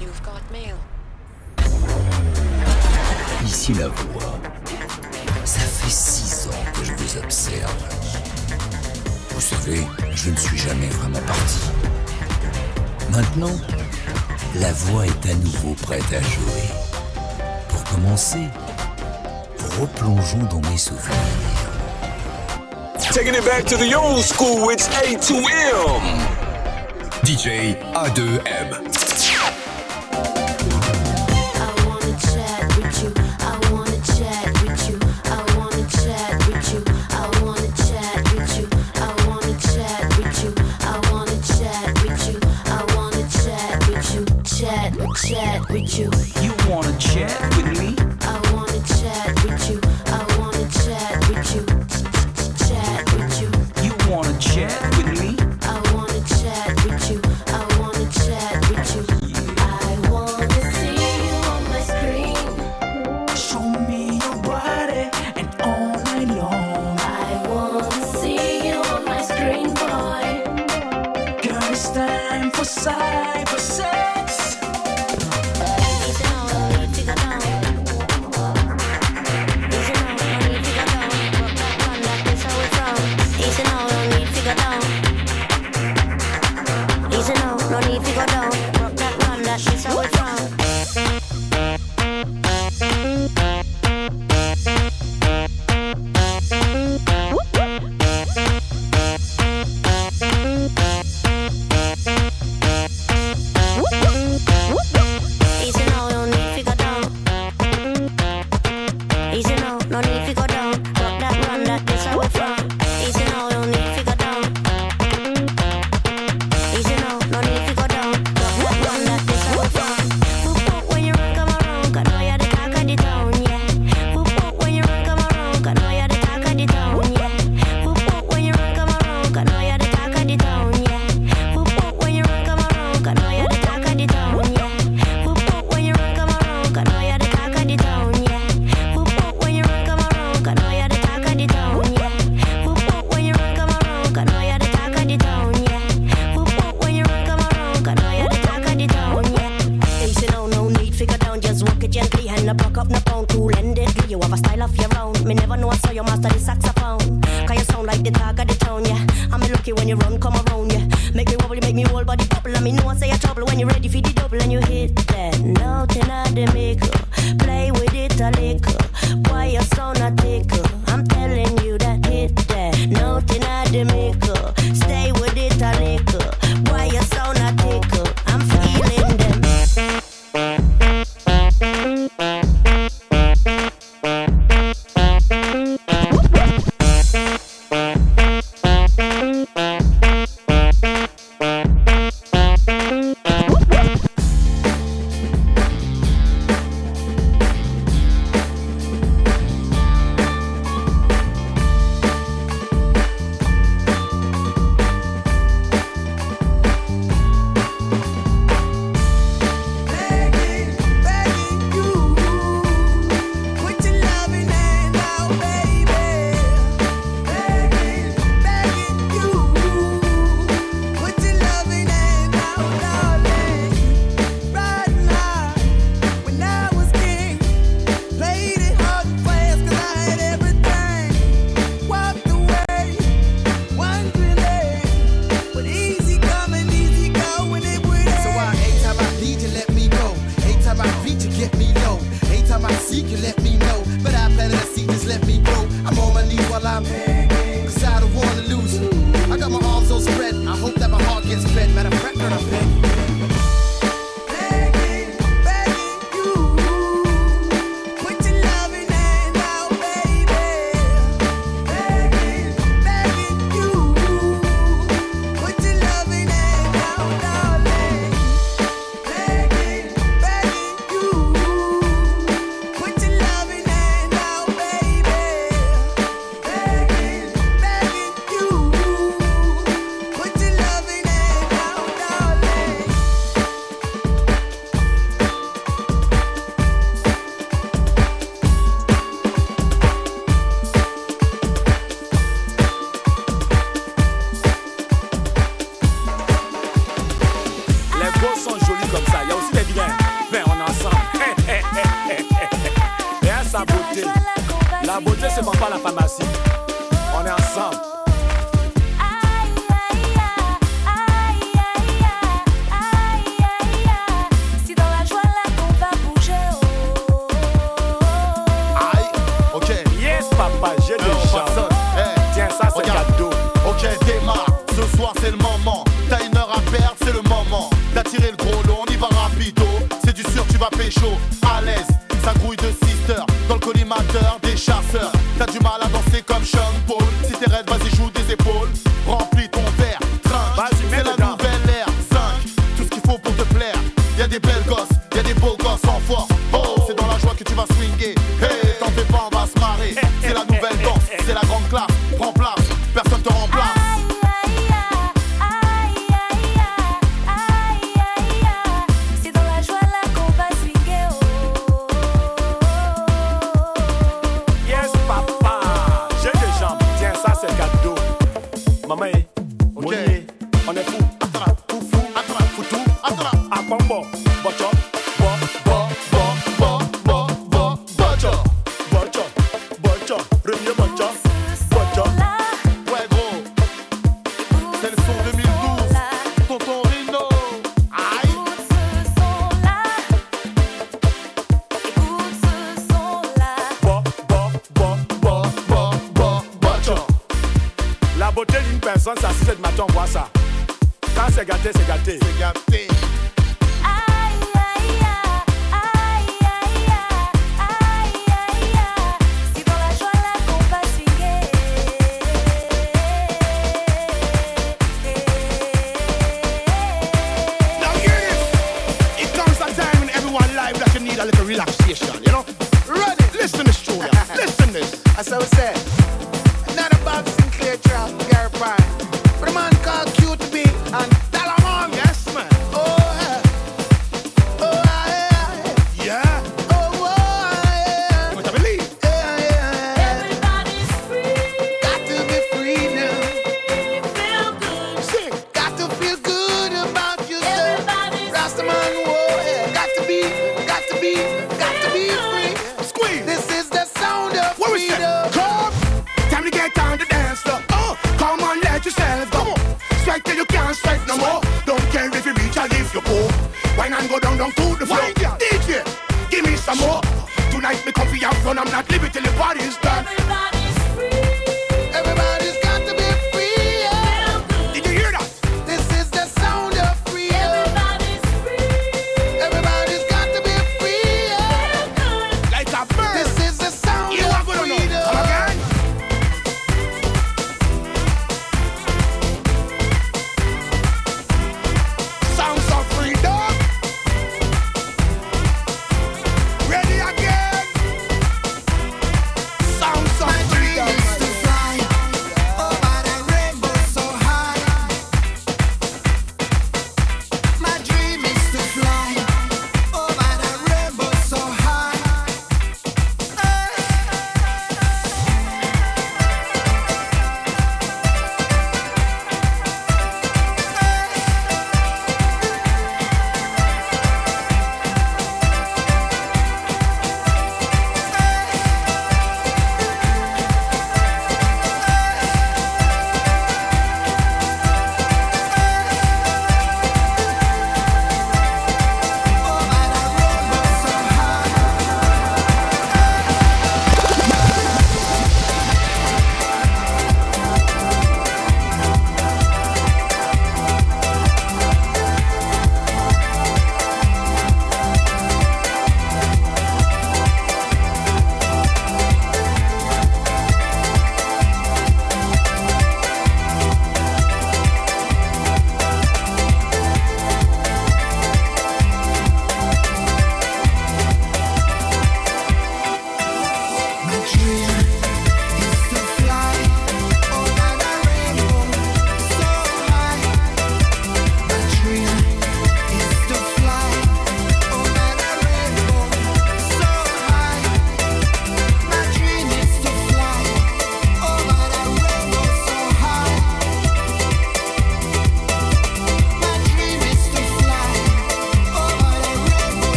You've 0.00 0.22
got 0.22 0.42
mail. 0.52 0.76
Ici 3.44 3.74
la 3.74 3.88
voix. 3.88 4.38
Ça 5.44 5.60
fait 5.60 5.90
six 5.90 6.48
ans 6.48 6.72
que 6.74 6.84
je 6.84 6.92
vous 6.92 7.18
observe. 7.18 7.74
Vous 9.30 9.40
savez, 9.40 9.86
je 10.14 10.30
ne 10.30 10.36
suis 10.36 10.58
jamais 10.58 10.88
vraiment 10.88 11.20
parti. 11.26 11.60
Maintenant, 13.10 13.56
la 14.56 14.72
voix 14.72 15.06
est 15.06 15.30
à 15.30 15.34
nouveau 15.34 15.74
prête 15.82 16.12
à 16.12 16.20
jouer. 16.20 16.68
Pour 17.68 17.84
commencer, 17.84 18.48
replongeons 19.80 20.44
dans 20.50 20.60
mes 20.70 20.78
souvenirs. 20.78 21.16
Taking 23.12 23.34
it 23.34 23.44
back 23.44 23.64
to 23.66 23.76
the 23.76 23.94
old 23.94 24.22
school, 24.22 24.70
it's 24.70 24.88
A2M. 24.88 26.36
DJ 27.22 27.76
A2M. 27.94 29.05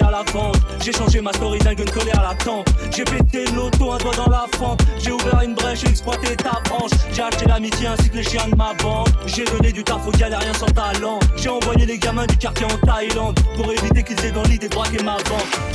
À 0.00 0.10
la 0.10 0.22
vente. 0.32 0.56
J'ai 0.80 0.92
changé 0.92 1.20
ma 1.20 1.32
story 1.32 1.58
d'un 1.58 1.74
gun 1.74 1.84
collé 1.84 2.12
à 2.12 2.22
la 2.22 2.34
tempe. 2.34 2.68
J'ai 2.90 3.04
pété 3.04 3.44
l'auto, 3.54 3.92
un 3.92 3.98
doigt 3.98 4.14
dans 4.16 4.30
la 4.30 4.46
fente. 4.56 4.82
J'ai 4.98 5.12
ouvert 5.12 5.40
une 5.42 5.54
brèche, 5.54 5.80
j'ai 5.80 5.88
exploité 5.88 6.36
ta 6.36 6.60
branche. 6.68 6.90
J'ai 7.12 7.22
acheté 7.22 7.46
l'amitié 7.46 7.86
ainsi 7.88 8.08
que 8.08 8.16
les 8.16 8.22
chiens 8.22 8.48
de 8.48 8.56
ma 8.56 8.72
bande. 8.74 9.08
J'ai 9.26 9.44
donné 9.44 9.72
du 9.72 9.84
taf 9.84 10.06
aux 10.06 10.12
galériens 10.12 10.54
sans 10.54 10.66
talent. 10.66 11.18
J'ai 11.36 11.48
envoyé 11.48 11.86
les 11.86 11.98
gamins 11.98 12.26
du 12.26 12.36
quartier 12.36 12.66
en 12.66 12.86
Thaïlande 12.86 13.38
pour 13.56 13.70
éviter 13.70 14.02
qu'ils 14.02 14.24
aient 14.24 14.32
dans 14.32 14.42
l'idée 14.44 14.68
de 14.68 14.74
braquer 14.74 15.02
ma 15.02 15.16
banque. 15.16 15.71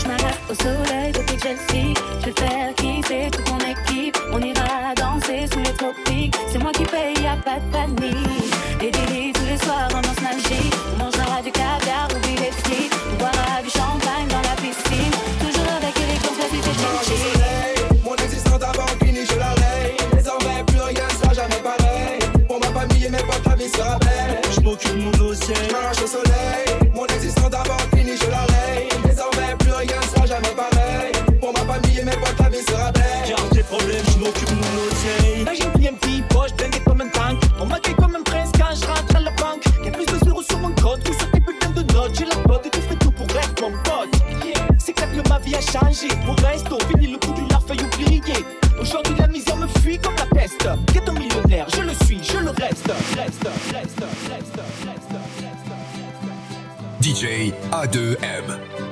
Au 0.49 0.53
soleil 0.63 1.11
depuis 1.11 1.35
que 1.35 1.43
je 1.43 2.25
vais 2.25 2.31
faire 2.31 2.73
kiffer 2.75 3.29
toute 3.29 3.49
mon 3.51 3.59
équipe. 3.59 4.17
On 4.31 4.39
ira 4.39 4.95
danser 4.95 5.45
sous 5.51 5.59
les 5.59 5.73
tropiques. 5.73 6.33
C'est 6.49 6.59
moi 6.59 6.71
qui 6.71 6.85
paye, 6.85 7.13
y 7.21 7.27
a 7.27 7.35
pas 7.35 7.59
de 7.59 7.71
panique. 7.73 8.53
Et 8.81 8.89
Didi 8.89 9.33
tous 9.33 9.45
les 9.45 9.57
soirs 9.57 9.89
en 9.93 10.01
nostalgie. 10.01 10.69
On 10.93 11.03
mangera 11.03 11.41
du 11.41 11.51
caviar 11.51 12.07
ou 12.15 12.19
des 12.19 12.51
skis. 12.59 12.89
On 13.11 13.17
boira 13.17 13.61
du 13.61 13.69
champagne 13.69 14.27
dans 14.29 14.41
la 14.47 14.55
piscine. 14.55 15.11
Toujours 15.41 15.71
avec 15.75 15.93
élégance, 15.99 16.37
la 16.39 16.47
vie 16.55 16.63
fait 16.63 16.79
soleil. 16.79 17.75
Mon 18.05 18.15
existence 18.15 18.59
d'avant 18.59 18.87
fini, 19.03 19.25
je 19.29 19.37
la 19.37 19.49
raye. 19.49 19.97
Désormais, 20.13 20.63
plus 20.67 20.81
rien 20.81 21.09
sera 21.21 21.33
jamais 21.33 21.61
pareil. 21.61 22.19
Pour 22.47 22.59
ma 22.61 22.67
famille 22.79 23.05
et 23.05 23.09
mes 23.09 23.17
potes, 23.17 23.43
ta 23.43 23.55
vie 23.55 23.67
sera 23.67 23.99
belle. 23.99 24.39
Je 24.55 24.61
m'occupe 24.61 25.16
changé 45.71 46.07
Au 46.27 46.33
resto, 46.45 46.77
fini 46.89 47.07
le 47.07 47.17
coup 47.17 47.33
du 47.33 47.47
lard, 47.49 47.63
feuille 47.65 47.81
oublié 47.81 48.21
Aujourd'hui 48.79 49.15
la 49.17 49.27
misère 49.27 49.57
me 49.57 49.67
fuit 49.79 49.99
comme 49.99 50.15
la 50.15 50.25
peste 50.25 50.67
Ghetto 50.93 51.11
millionnaire, 51.11 51.67
je 51.75 51.81
le 51.81 51.93
suis, 52.05 52.19
je 52.23 52.37
le 52.37 52.51
reste, 52.51 52.91
reste 53.15 53.47
DJ 57.01 57.53
A2M. 57.71 58.86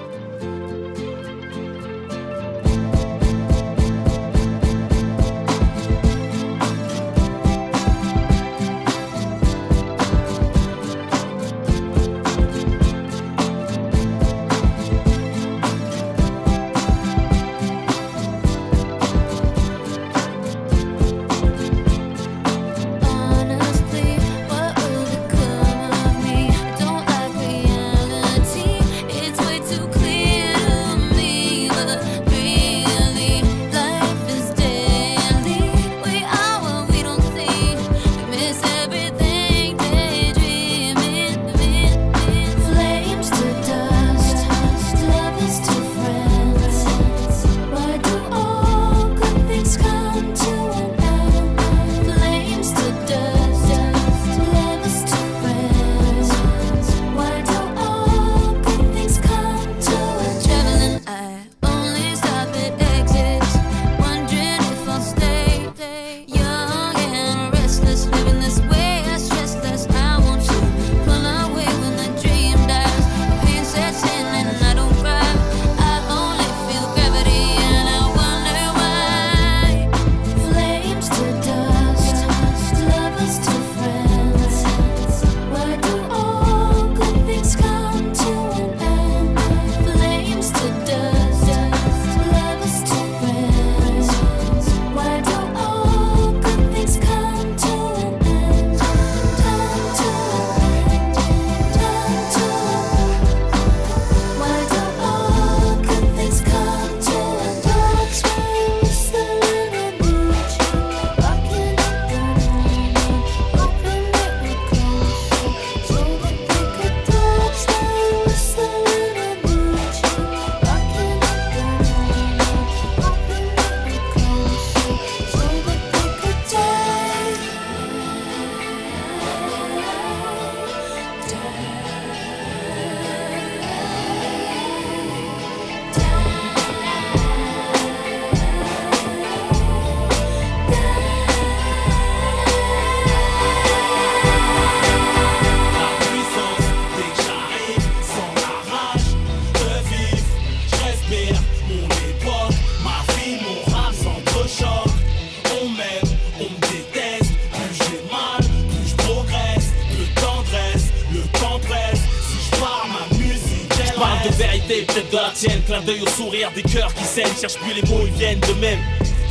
Cherche 167.47 167.61
plus 167.61 167.79
les 167.79 167.87
mots, 167.87 168.01
ils 168.07 168.13
viennent 168.13 168.39
de 168.39 168.53
même. 168.53 168.79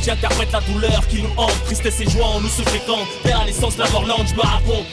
J'interprète 0.01 0.49
la 0.53 0.61
douleur 0.61 1.05
qui 1.09 1.21
nous 1.21 1.33
hante. 1.35 1.51
Tristesse 1.65 1.99
et 1.99 2.09
joie 2.09 2.27
en 2.27 2.39
nous 2.39 2.47
se 2.47 2.61
fréquentent. 2.61 3.09
Père 3.23 3.41
à 3.41 3.45
l'essence, 3.45 3.77
la 3.77 3.89
morlande, 3.89 4.25
je 4.25 4.35
me 4.35 4.41
raconte. 4.41 4.85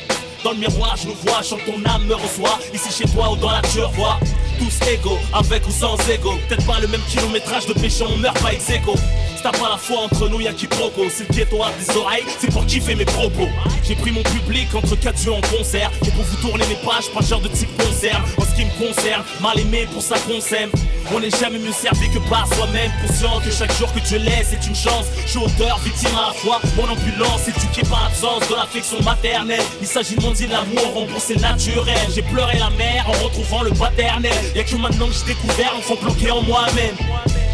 Dans 0.42 0.50
le 0.50 0.56
miroir, 0.56 0.96
je 1.00 1.06
nous 1.06 1.14
vois, 1.14 1.40
chante 1.40 1.60
ton 1.64 1.88
âme 1.88 2.04
me 2.06 2.16
reçoit. 2.16 2.58
Ici 2.74 2.90
chez 2.90 3.08
toi 3.12 3.30
ou 3.30 3.36
dans 3.36 3.52
la 3.52 3.60
nature, 3.60 3.92
vois. 3.92 4.18
Tous 4.58 4.88
égaux, 4.88 5.20
avec 5.32 5.64
ou 5.68 5.70
sans 5.70 5.96
ego. 6.10 6.32
Peut-être 6.48 6.66
pas 6.66 6.80
le 6.80 6.88
même 6.88 7.00
kilométrage 7.08 7.66
de 7.66 7.74
péché, 7.74 8.02
on 8.04 8.16
meurt 8.16 8.36
pas 8.42 8.54
ex 8.54 8.68
aequo. 8.70 8.96
T'as 9.40 9.52
pas 9.52 9.70
la 9.70 9.76
foi 9.76 9.98
entre 10.00 10.28
nous, 10.28 10.40
y'a 10.40 10.52
qui 10.52 10.66
proco. 10.66 11.02
C'est 11.08 11.28
le 11.28 11.34
ghetto 11.34 11.62
à 11.62 11.70
des 11.78 11.96
oreilles, 11.96 12.24
c'est 12.40 12.50
pour 12.50 12.66
kiffer 12.66 12.96
mes 12.96 13.04
propos. 13.04 13.48
J'ai 13.84 13.94
pris 13.94 14.10
mon 14.10 14.24
public 14.24 14.74
entre 14.74 14.96
quatre 14.96 15.24
yeux 15.24 15.32
en 15.32 15.40
concert. 15.42 15.92
Et 16.04 16.10
pour 16.10 16.24
vous 16.24 16.36
tourner 16.38 16.64
mes 16.66 16.74
pages, 16.74 17.08
pas 17.14 17.20
genre 17.20 17.40
de 17.40 17.48
type 17.48 17.70
concert. 17.76 18.20
En 18.36 18.42
ce 18.42 18.56
qui 18.56 18.64
me 18.64 18.84
concerne, 18.84 19.22
mal 19.40 19.60
aimé 19.60 19.86
pour 19.92 20.02
ça 20.02 20.16
qu'on 20.26 20.40
s'aime. 20.40 20.70
On 21.14 21.20
n'est 21.20 21.30
jamais 21.30 21.58
mieux 21.58 21.72
servi 21.72 22.08
que 22.10 22.18
par 22.28 22.46
soi-même. 22.54 22.90
Conscient 23.06 23.40
que 23.40 23.50
chaque 23.50 23.72
jour 23.78 23.92
que 23.92 24.00
tu 24.00 24.18
laisses 24.18 24.52
est 24.52 24.66
une 24.66 24.74
chance. 24.74 25.06
Je 25.24 25.30
suis 25.30 25.38
auteur, 25.38 25.78
victime 25.80 26.16
à 26.16 26.28
la 26.28 26.34
fois. 26.34 26.60
Mon 26.76 26.84
ambulance 26.84 27.48
éduquée 27.48 27.88
par 27.88 28.04
l'absence 28.04 28.48
de 28.48 28.54
l'affection 28.54 29.00
maternelle. 29.02 29.62
Il 29.80 29.86
s'agit 29.86 30.16
de 30.16 30.22
mon 30.22 30.32
l'amour, 30.32 30.94
rembourser 30.94 31.36
naturel. 31.36 31.98
J'ai 32.14 32.22
pleuré 32.22 32.58
la 32.58 32.70
mer 32.70 33.04
en 33.08 33.24
retrouvant 33.24 33.62
le 33.62 33.70
paternel. 33.70 34.32
Y'a 34.54 34.64
que 34.64 34.76
maintenant 34.76 35.08
que 35.08 35.14
j'ai 35.14 35.34
découvert 35.34 35.72
l'enfant 35.74 35.96
bloqué 36.00 36.30
en 36.30 36.42
moi-même. 36.42 36.96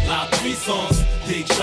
La 0.07 0.25
puissance, 0.37 1.03
dès 1.27 1.41
que 1.41 1.53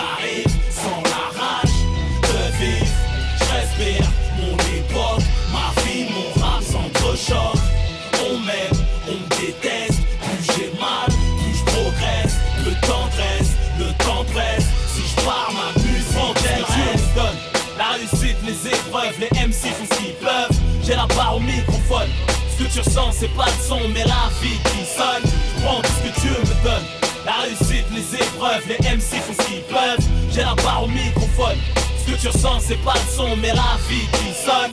Ressens, 22.87 23.12
c'est 23.12 23.35
pas 23.35 23.46
le 23.46 23.62
son, 23.66 23.81
mais 23.88 24.05
la 24.05 24.31
vie 24.40 24.59
qui 24.59 24.85
sonne. 24.85 25.22
Je 25.25 25.62
prends 25.62 25.83
tout 25.83 25.90
ce 25.90 26.09
que 26.09 26.20
Dieu 26.20 26.31
me 26.31 26.64
donne. 26.64 26.85
La 27.25 27.33
réussite, 27.42 27.87
les 27.92 28.14
épreuves, 28.14 28.62
les 28.68 28.79
MC 28.96 29.20
font 29.20 29.35
ce 29.42 29.46
qu'ils 29.49 29.62
peuvent. 29.62 30.07
J'ai 30.31 30.42
la 30.42 30.55
barre 30.55 30.85
au 30.85 30.87
microphone. 30.87 31.59
Ce 31.99 32.12
que 32.12 32.16
tu 32.20 32.29
ressens, 32.29 32.61
c'est 32.61 32.83
pas 32.85 32.94
le 32.94 33.16
son, 33.16 33.37
mais 33.37 33.49
la 33.53 33.77
vie 33.88 34.07
qui 34.12 34.33
sonne. 34.33 34.72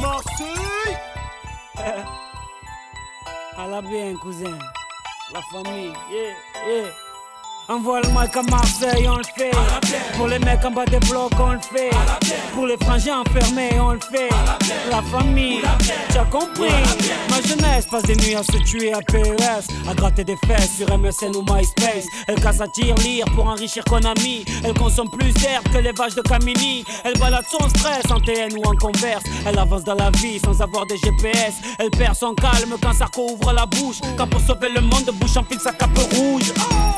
Marseille 0.00 0.96
À 3.56 3.66
la 3.68 3.80
bien, 3.80 4.14
cousin. 4.16 4.58
La 5.32 5.40
famille, 5.52 5.92
yeah, 6.10 6.34
yeah. 6.66 7.07
Envoie 7.70 8.00
le 8.00 8.08
mic 8.08 8.34
à 8.34 8.42
Marseille, 8.44 9.06
on 9.06 9.18
le 9.18 9.24
fait. 9.36 9.50
Pour 10.16 10.26
les 10.26 10.38
mecs 10.38 10.64
en 10.64 10.70
bas 10.70 10.86
des 10.86 11.00
blocs, 11.00 11.32
on 11.38 11.52
le 11.52 11.60
fait. 11.60 11.90
Pour 12.54 12.66
les 12.66 12.78
frangins 12.78 13.20
enfermés, 13.20 13.78
on 13.78 13.92
le 13.92 14.00
fait. 14.00 14.30
La 14.90 15.02
famille, 15.02 15.60
tu 16.10 16.16
as 16.16 16.24
compris. 16.24 16.72
Ma 17.28 17.42
jeunesse 17.46 17.84
passe 17.84 18.04
des 18.04 18.16
nuits 18.16 18.34
à 18.34 18.42
se 18.42 18.56
tuer 18.64 18.94
à 18.94 19.00
PES, 19.00 19.68
à 19.86 19.94
gratter 19.94 20.24
des 20.24 20.36
fesses 20.46 20.76
sur 20.78 20.98
MSN 20.98 21.36
ou 21.36 21.42
MySpace. 21.42 22.06
Elle 22.26 22.40
casse 22.40 22.62
à 22.62 22.68
tir 22.68 22.94
lire 23.04 23.26
pour 23.34 23.46
enrichir 23.46 23.84
Konami. 23.84 24.46
Elle 24.64 24.72
consomme 24.72 25.10
plus 25.10 25.34
d'herbe 25.34 25.68
que 25.70 25.78
les 25.78 25.92
vaches 25.92 26.14
de 26.14 26.22
Camini. 26.22 26.86
Elle 27.04 27.18
balade 27.18 27.44
son 27.50 27.68
stress 27.68 28.10
en 28.10 28.18
TN 28.18 28.56
ou 28.56 28.66
en 28.66 28.76
converse. 28.76 29.24
Elle 29.46 29.58
avance 29.58 29.84
dans 29.84 29.94
la 29.94 30.10
vie 30.12 30.38
sans 30.42 30.58
avoir 30.62 30.86
des 30.86 30.96
GPS. 30.96 31.56
Elle 31.78 31.90
perd 31.90 32.14
son 32.16 32.34
calme 32.34 32.76
quand 32.82 32.94
Sarko 32.94 33.32
ouvre 33.32 33.52
la 33.52 33.66
bouche. 33.66 33.98
Quand 34.16 34.26
pour 34.26 34.40
sauver 34.40 34.70
le 34.74 34.80
monde, 34.80 35.10
bouche 35.20 35.36
en 35.36 35.44
fil 35.44 35.60
sa 35.60 35.72
cape 35.72 35.98
rouge. 36.14 36.50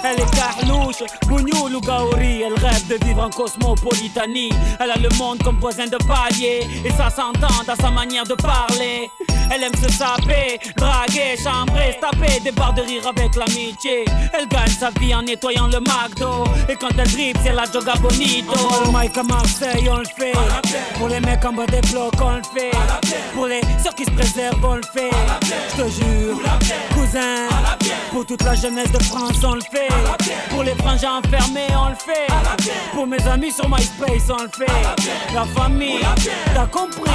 Elle 0.04 0.20
est 0.20 0.30
carlouche, 0.60 1.02
Bougnoul 1.26 1.76
ou 1.76 1.80
Gaori. 1.80 2.42
Elle 2.42 2.54
rêve 2.54 2.86
de 2.88 3.04
vivre 3.04 3.22
en 3.22 3.30
cosmopolitanie. 3.30 4.50
Elle 4.78 4.90
a 4.90 4.96
le 4.96 5.08
monde 5.16 5.42
comme 5.42 5.58
voisin 5.58 5.86
de 5.86 5.96
palier. 5.96 6.66
Et 6.84 6.90
ça 6.90 7.10
s'entend 7.10 7.62
dans 7.66 7.76
sa 7.76 7.90
manière 7.90 8.24
de 8.24 8.34
parler. 8.34 9.10
Elle 9.52 9.64
aime 9.64 9.74
se 9.74 9.90
saper, 9.92 10.60
draguer, 10.76 11.36
chambrer, 11.42 11.94
se 11.94 12.00
taper 12.00 12.38
des 12.40 12.52
barres 12.52 12.74
de 12.74 12.82
rire 12.82 13.06
avec 13.06 13.34
l'amitié. 13.34 14.04
Elle 14.32 14.46
gagne 14.46 14.68
sa 14.68 14.90
vie 14.90 15.14
en 15.14 15.22
nettoyant 15.22 15.66
le 15.66 15.80
McDo. 15.80 16.44
Et 16.68 16.76
quand 16.76 16.96
elle 16.96 17.10
drip, 17.10 17.36
c'est 17.42 17.52
la 17.52 17.64
joga 17.64 17.94
bonito. 18.00 18.52
Envoie 18.52 19.02
le 19.02 19.08
mic 19.08 19.18
à 19.18 19.22
Marseille, 19.24 19.88
on 19.90 19.98
le 19.98 20.04
fait. 20.04 20.32
Pour 20.98 21.08
les 21.08 21.20
mecs 21.20 21.44
en 21.44 21.52
bas 21.52 21.66
des 21.66 21.80
blocs, 21.90 22.14
on 22.22 22.36
le 22.36 22.42
fait. 22.54 22.70
Pour 23.34 23.46
les 23.46 23.60
sœurs 23.82 23.94
qui 23.94 24.04
se 24.04 24.10
préservent, 24.10 24.64
on 24.64 24.76
le 24.76 24.82
fait. 24.94 25.10
Je 25.42 25.82
te 25.82 25.88
jure, 25.88 26.38
cousin. 26.94 27.48
Pour 28.12 28.26
toute 28.26 28.44
la 28.44 28.54
jeunesse 28.54 28.92
de 28.92 29.02
France, 29.02 29.42
on 29.44 29.54
le 29.54 29.62
fait. 29.62 29.88
Pour 30.50 30.62
les 30.62 30.74
frangins 30.74 31.20
enfermés, 31.24 31.68
on 31.76 31.90
le 31.90 31.94
fait. 31.94 32.26
Pour 32.92 33.06
mes 33.06 33.24
amis 33.26 33.52
sur 33.52 33.68
MySpace, 33.68 34.30
on 34.30 34.42
le 34.42 34.48
fait. 34.48 35.34
La 35.34 35.44
famille, 35.44 36.00
t'as 36.54 36.66
compris. 36.66 37.10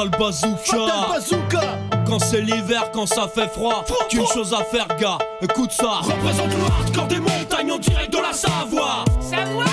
Fatal 0.00 0.18
Bazooka. 0.18 1.78
Quand 2.06 2.18
c'est 2.18 2.40
l'hiver, 2.40 2.90
quand 2.92 3.06
ça 3.06 3.28
fait 3.32 3.48
froid, 3.48 3.84
qu'une 4.08 4.26
chose 4.26 4.54
à 4.54 4.64
faire 4.64 4.86
gars, 4.98 5.18
écoute 5.42 5.72
ça. 5.72 6.00
Représente 6.00 6.48
le 6.48 6.64
hardcore 6.64 7.06
des 7.06 7.18
montagnes 7.18 7.72
en 7.72 7.78
direct 7.78 8.12
de 8.12 8.18
la 8.18 8.32
Savoie. 8.32 9.04
Savoie 9.20 9.64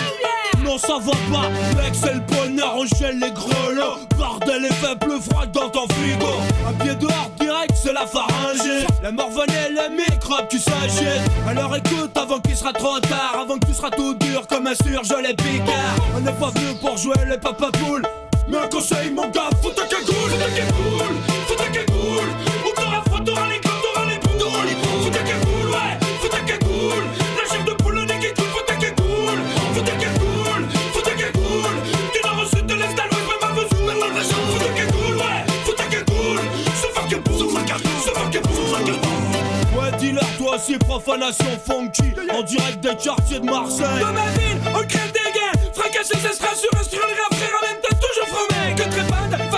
Non 0.64 0.78
ça 0.78 0.98
va 1.00 1.12
pas, 1.32 1.50
mec 1.82 1.94
c'est 1.94 2.14
le 2.14 2.20
bonheur, 2.20 2.76
on 2.76 2.86
gèle 2.86 3.20
les 3.20 3.32
grelots. 3.32 4.00
Bordel 4.18 4.66
et 4.66 4.74
fait 4.74 5.00
plus 5.00 5.22
froid 5.22 5.46
dans 5.46 5.70
ton 5.70 5.88
frigo. 5.88 6.28
Un 6.68 6.74
pied 6.84 6.96
dehors 6.96 7.32
direct, 7.40 7.74
c'est 7.82 7.94
la 7.94 8.06
pharyngée. 8.06 8.86
La 9.02 9.12
morvonne 9.12 9.50
et 9.50 9.72
les 9.72 9.96
microbes 9.96 10.48
qui 10.50 10.60
s'agitent. 10.60 11.32
Alors 11.48 11.74
écoute 11.76 12.18
avant 12.18 12.40
qu'il 12.40 12.56
sera 12.56 12.74
trop 12.74 13.00
tard, 13.00 13.40
avant 13.42 13.58
que 13.58 13.68
tu 13.68 13.74
seras 13.74 13.92
tout 13.92 14.14
dur 14.16 14.46
comme 14.48 14.68
un 14.68 14.76
surgelé 14.76 15.34
picard. 15.36 15.96
On 16.18 16.20
n'est 16.20 16.34
pas 16.34 16.50
venu 16.50 16.76
pour 16.82 16.98
jouer 16.98 17.16
les 17.30 17.38
papa 17.38 17.72
poules. 17.72 18.04
Mais 18.48 18.58
un 18.58 18.68
conseil 18.68 19.12
mon 19.12 19.28
gars, 19.28 19.50
faut 19.62 19.72
ta 19.72 19.86
cagoule, 19.86 20.16
faut 20.16 20.38
ta 20.38 20.50
cagoule, 20.50 21.16
faut 21.48 21.56
ta 21.56 21.68
cagoule. 21.68 22.30
Ou 22.66 22.70
t'auras 22.74 23.02
froid, 23.06 23.20
t'auras 23.26 23.48
les 23.50 23.60
gants, 23.60 23.70
t'auras 23.84 24.06
les 24.06 24.18
boules, 24.18 24.38
t'auras 24.40 24.66
les 24.66 24.76
boules. 24.76 25.04
Faut 25.04 25.10
ta 25.10 25.20
cagoule, 25.20 25.70
ouais, 25.70 26.00
faut 26.22 26.28
ta 26.30 26.40
cagoule. 26.40 27.06
La 27.36 27.44
chair 27.52 27.64
de 27.66 27.74
poule, 27.74 27.96
le 27.96 28.06
nez 28.06 28.20
qui 28.20 28.34
coule, 28.34 28.48
faut 28.48 28.66
ta 28.66 28.76
cagoule, 28.76 29.42
faut 29.76 29.82
ta 29.82 29.92
cagoule, 29.92 30.66
faut 30.94 31.02
ta 31.02 31.12
cagoule. 31.12 31.78
Tu 32.14 32.20
n'as 32.24 32.36
reçu 32.40 32.62
de 32.64 32.74
l'Est 32.74 32.98
à 32.98 33.06
l'Ouest, 33.08 33.28
même 33.28 33.44
à 33.44 33.54
Vesoul, 33.54 33.86
même 33.86 34.02
à 34.02 34.10
Vesoul. 34.18 34.44
Faut 34.54 34.64
ta 34.64 34.72
cagoule, 34.80 35.18
ouais, 35.18 35.46
faut 35.66 35.74
ta 35.74 35.84
cagoule. 35.84 36.42
Se 36.82 36.88
faire 36.94 37.08
que 37.08 37.16
boum, 37.18 37.38
se 37.38 37.54
faire 37.54 37.66
que 37.66 37.78
boum, 37.84 38.00
se 38.00 38.12
faire 38.12 38.30
que 38.32 38.40
boum, 38.48 38.56
se 38.56 38.76
faire 38.76 39.00
boum. 39.02 39.82
Ouais, 39.82 39.92
dealer, 40.00 40.30
toi 40.38 40.56
aussi, 40.56 40.78
profanation 40.78 41.60
funky. 41.66 42.14
En 42.32 42.44
direct 42.44 42.80
des 42.80 42.96
quartiers 42.96 43.40
de 43.40 43.46
Marseille. 43.46 44.00
Dans 44.00 44.14
ma 44.14 44.30
ville, 44.40 44.60
on 44.68 44.88
crève 44.88 45.12
des 45.12 45.32
gains. 45.36 45.56
Fracasser 45.74 46.18
ses 46.18 46.34
strass 46.34 46.60
sur 46.62 46.74
un 46.80 46.84
strum, 46.84 47.02
le 47.10 47.36
frère 47.36 47.52
en 47.62 47.68
même 47.68 47.82
temps 47.82 47.87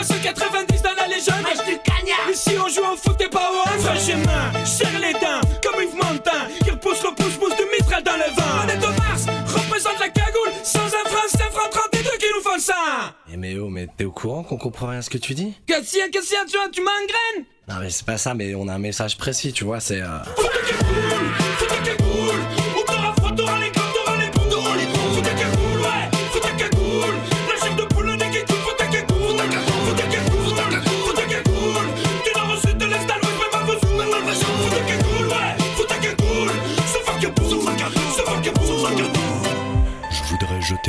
90 0.08 0.82
dans 0.82 0.96
la 0.96 1.08
légende. 1.08 1.42
Mâche 1.44 1.66
du 1.66 1.78
cagnard. 1.80 2.30
Ici 2.32 2.52
on 2.58 2.68
joue 2.70 2.82
au 2.82 2.96
foot 2.96 3.20
et 3.22 3.30
pas 3.30 3.52
au 3.52 3.68
hand. 3.68 3.82
Franchement, 3.82 4.66
serre 4.66 5.00
les 5.00 5.14
dents, 5.14 5.42
comme 5.64 5.82
Yves 5.84 5.96
Montand. 5.96 6.48
Qui 6.64 6.72
repousse 6.72 7.04
le 7.04 7.16
pouce-pouce 7.16 7.56
de 7.58 7.66
mitral 7.78 8.04
dans 8.04 8.16
le 8.16 8.34
vent. 8.36 8.64
On 8.64 8.68
est 8.70 8.78
au 8.78 8.92
Mars, 8.92 9.26
représente 9.48 10.00
la 10.00 10.10
cagoule. 10.10 10.52
Sans 10.64 10.86
un 10.86 11.10
franc, 11.10 11.28
c'est 11.28 11.42
un 11.42 11.52
franc 11.52 11.70
32 11.70 12.00
qui 12.18 12.26
nous 12.36 12.42
font 12.42 12.60
sang. 12.60 12.74
Eh 13.32 13.38
mais 13.38 13.58
oh, 13.58 13.70
mais 13.70 13.88
t'es 13.98 14.06
au 14.06 14.12
courant 14.12 14.44
qu'on 14.44 14.58
comprend 14.58 14.88
rien 14.88 15.00
à 15.00 15.02
ce 15.02 15.10
que 15.10 15.18
tu 15.18 15.34
dis? 15.34 15.54
Qu'est-ce 15.68 15.92
qu'il 15.92 16.00
y 16.00 16.02
a, 16.02 16.10
qu'est-ce 16.10 16.28
qu'il 16.28 16.38
y 16.38 16.42
a, 16.42 16.46
tu 16.46 16.58
vois, 16.58 16.70
tu 16.72 16.82
m'engraines 16.82 17.46
Non 17.68 17.76
mais 17.82 17.90
c'est 17.90 18.06
pas 18.06 18.18
ça, 18.18 18.34
mais 18.34 18.56
on 18.56 18.68
a 18.68 18.74
un 18.74 18.80
message 18.80 19.18
précis, 19.18 19.52
tu 19.52 19.66
vois, 19.66 19.80
c'est... 19.80 20.02
Euh... 20.02 20.20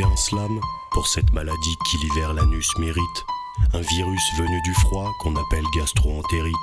un 0.03 0.17
slam 0.17 0.61
pour 0.93 1.07
cette 1.07 1.33
maladie 1.33 1.77
qui 1.87 1.99
l'hiver 1.99 2.33
l'anus 2.35 2.69
mérite. 2.79 3.25
Un 3.75 3.81
virus 3.81 4.23
venu 4.39 4.61
du 4.63 4.75
froid 4.75 5.11
qu'on 5.21 5.37
appelle 5.37 5.65
gastroentérite. 5.77 6.55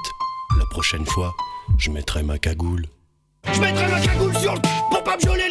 La 0.57 0.65
prochaine 0.65 1.05
fois, 1.05 1.35
je 1.77 1.91
mettrai 1.91 2.23
ma 2.23 2.39
cagoule. 2.39 2.85
Pour 3.43 5.03
pas 5.03 5.17
me 5.17 5.37
les 5.37 5.49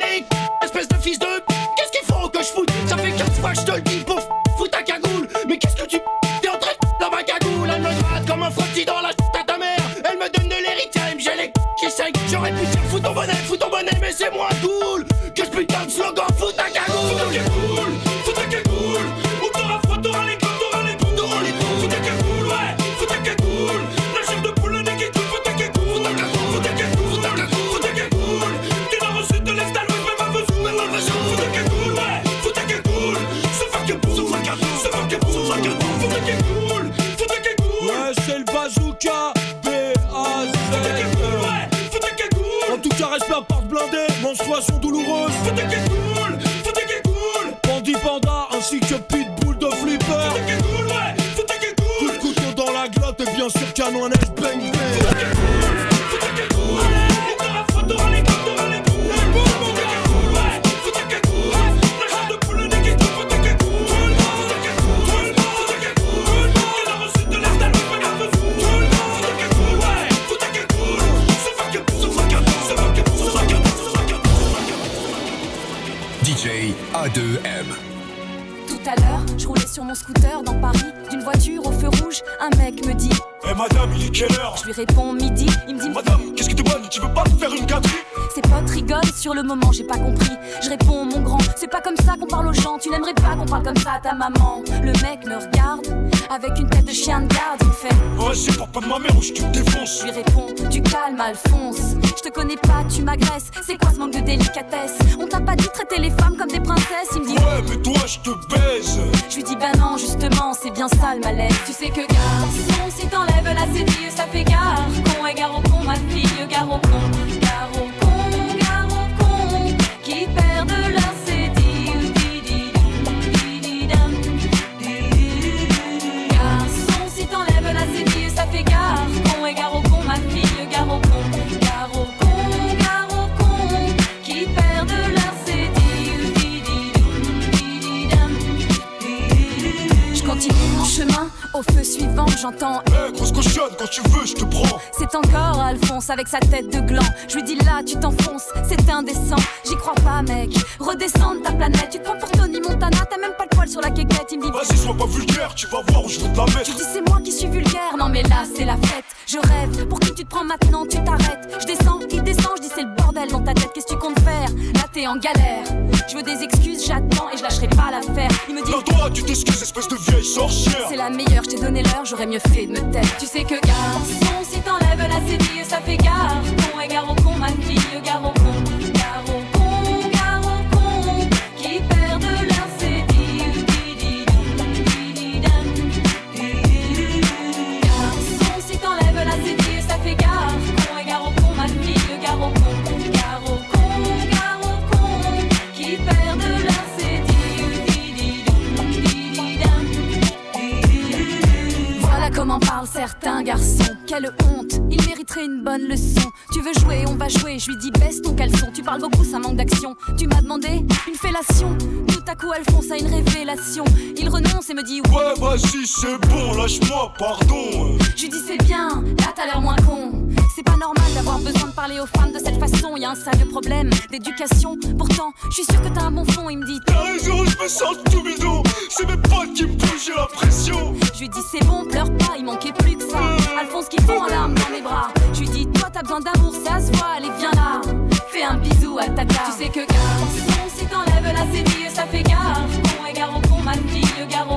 certains 203.06 203.42
garçons. 203.42 203.94
Quelle 204.06 204.32
honte, 204.50 204.80
il 204.90 205.00
mériterait 205.06 205.44
une 205.44 205.62
bonne 205.62 205.82
leçon. 205.82 206.28
Tu 206.52 206.60
veux 206.60 206.72
jouer, 206.80 207.04
on 207.06 207.14
va 207.14 207.28
jouer. 207.28 207.58
Je 207.58 207.70
lui 207.70 207.76
dis 207.76 207.92
baisse 207.92 208.20
ton 208.20 208.34
caleçon. 208.34 208.66
Tu 208.74 208.82
parles 208.82 209.00
beaucoup, 209.00 209.24
ça 209.24 209.38
manque 209.38 209.56
d'action. 209.56 209.94
Tu 210.18 210.26
m'as 210.26 210.42
demandé 210.42 210.84
une 211.06 211.14
fellation. 211.14 211.76
Tout 212.08 212.24
à 212.26 212.34
coup, 212.34 212.50
Alphonse 212.50 212.90
a 212.90 212.96
une 212.96 213.06
révélation. 213.06 213.84
Il 214.16 214.28
renonce 214.28 214.70
et 214.70 214.74
me 214.74 214.82
dit. 214.82 215.00
Ouais, 215.02 215.34
vas-y, 215.38 215.86
c'est 215.86 216.18
bon, 216.28 216.54
lâche-moi, 216.54 217.12
pardon. 217.16 217.96
Je 218.16 218.22
lui 218.22 218.28
dis 218.28 218.40
c'est 218.44 218.58
bien, 218.64 219.04
là 219.20 219.32
t'as 219.34 219.46
l'air 219.46 219.60
moins 219.60 219.76
con. 219.76 220.15
C'est 220.56 220.62
pas 220.62 220.76
normal 220.78 221.12
d'avoir 221.14 221.38
besoin 221.38 221.68
de 221.68 221.74
parler 221.74 222.00
aux 222.00 222.06
femmes 222.06 222.32
de 222.32 222.38
cette 222.38 222.58
façon. 222.58 222.96
Y 222.96 223.04
a 223.04 223.10
un 223.10 223.14
sérieux 223.14 223.44
problème 223.44 223.90
d'éducation. 224.10 224.78
Pourtant, 224.96 225.34
je 225.50 225.56
suis 225.56 225.64
sûr 225.64 225.82
que 225.82 225.88
t'as 225.88 226.04
un 226.04 226.10
bon 226.10 226.24
fond. 226.24 226.48
Il 226.48 226.56
me 226.56 226.64
dit 226.64 226.80
T'as 226.86 226.98
raison, 226.98 227.44
je 227.44 227.62
me 227.62 227.68
sens 227.68 227.94
tout 228.10 228.22
bidon. 228.22 228.62
C'est 228.88 229.04
mes 229.04 229.18
potes 229.18 229.52
qui 229.54 229.66
me 229.66 229.76
poussent, 229.76 230.06
j'ai 230.06 230.14
l'impression. 230.14 230.94
Je 231.12 231.20
lui 231.20 231.28
dis 231.28 231.40
C'est 231.52 231.62
bon, 231.66 231.84
pleure 231.84 232.10
pas, 232.16 232.36
il 232.38 232.46
manquait 232.46 232.72
plus 232.72 232.96
que 232.96 233.02
ça. 233.02 233.18
Alphonse 233.60 233.90
qui 233.90 233.98
fond 233.98 234.18
en 234.18 234.28
larmes 234.28 234.54
dans 234.54 234.70
mes 234.70 234.80
bras. 234.80 235.08
Je 235.34 235.40
lui 235.40 235.48
dis 235.50 235.66
Toi, 235.66 235.90
t'as 235.92 236.00
besoin 236.00 236.20
d'amour, 236.20 236.54
ça 236.54 236.80
se 236.80 236.90
voit. 236.92 237.08
Allez, 237.18 237.28
viens 237.38 237.52
là. 237.52 237.82
Fais 238.28 238.44
un 238.44 238.54
bisou 238.54 238.96
à 238.98 239.10
ta 239.10 239.26
carte. 239.26 239.52
Tu 239.58 239.64
sais 239.64 239.68
que 239.68 239.80
garçon, 239.80 240.70
si 240.74 240.86
t'enlèves 240.86 241.34
la 241.34 241.52
série, 241.52 241.94
ça 241.94 242.06
fait 242.06 242.22
gaffe. 242.22 242.80
Bon 242.82 243.04
et 243.06 243.12
gare 243.12 243.36
au 243.36 243.62
ma 243.62 243.74
fille, 243.74 244.26
gare 244.26 244.50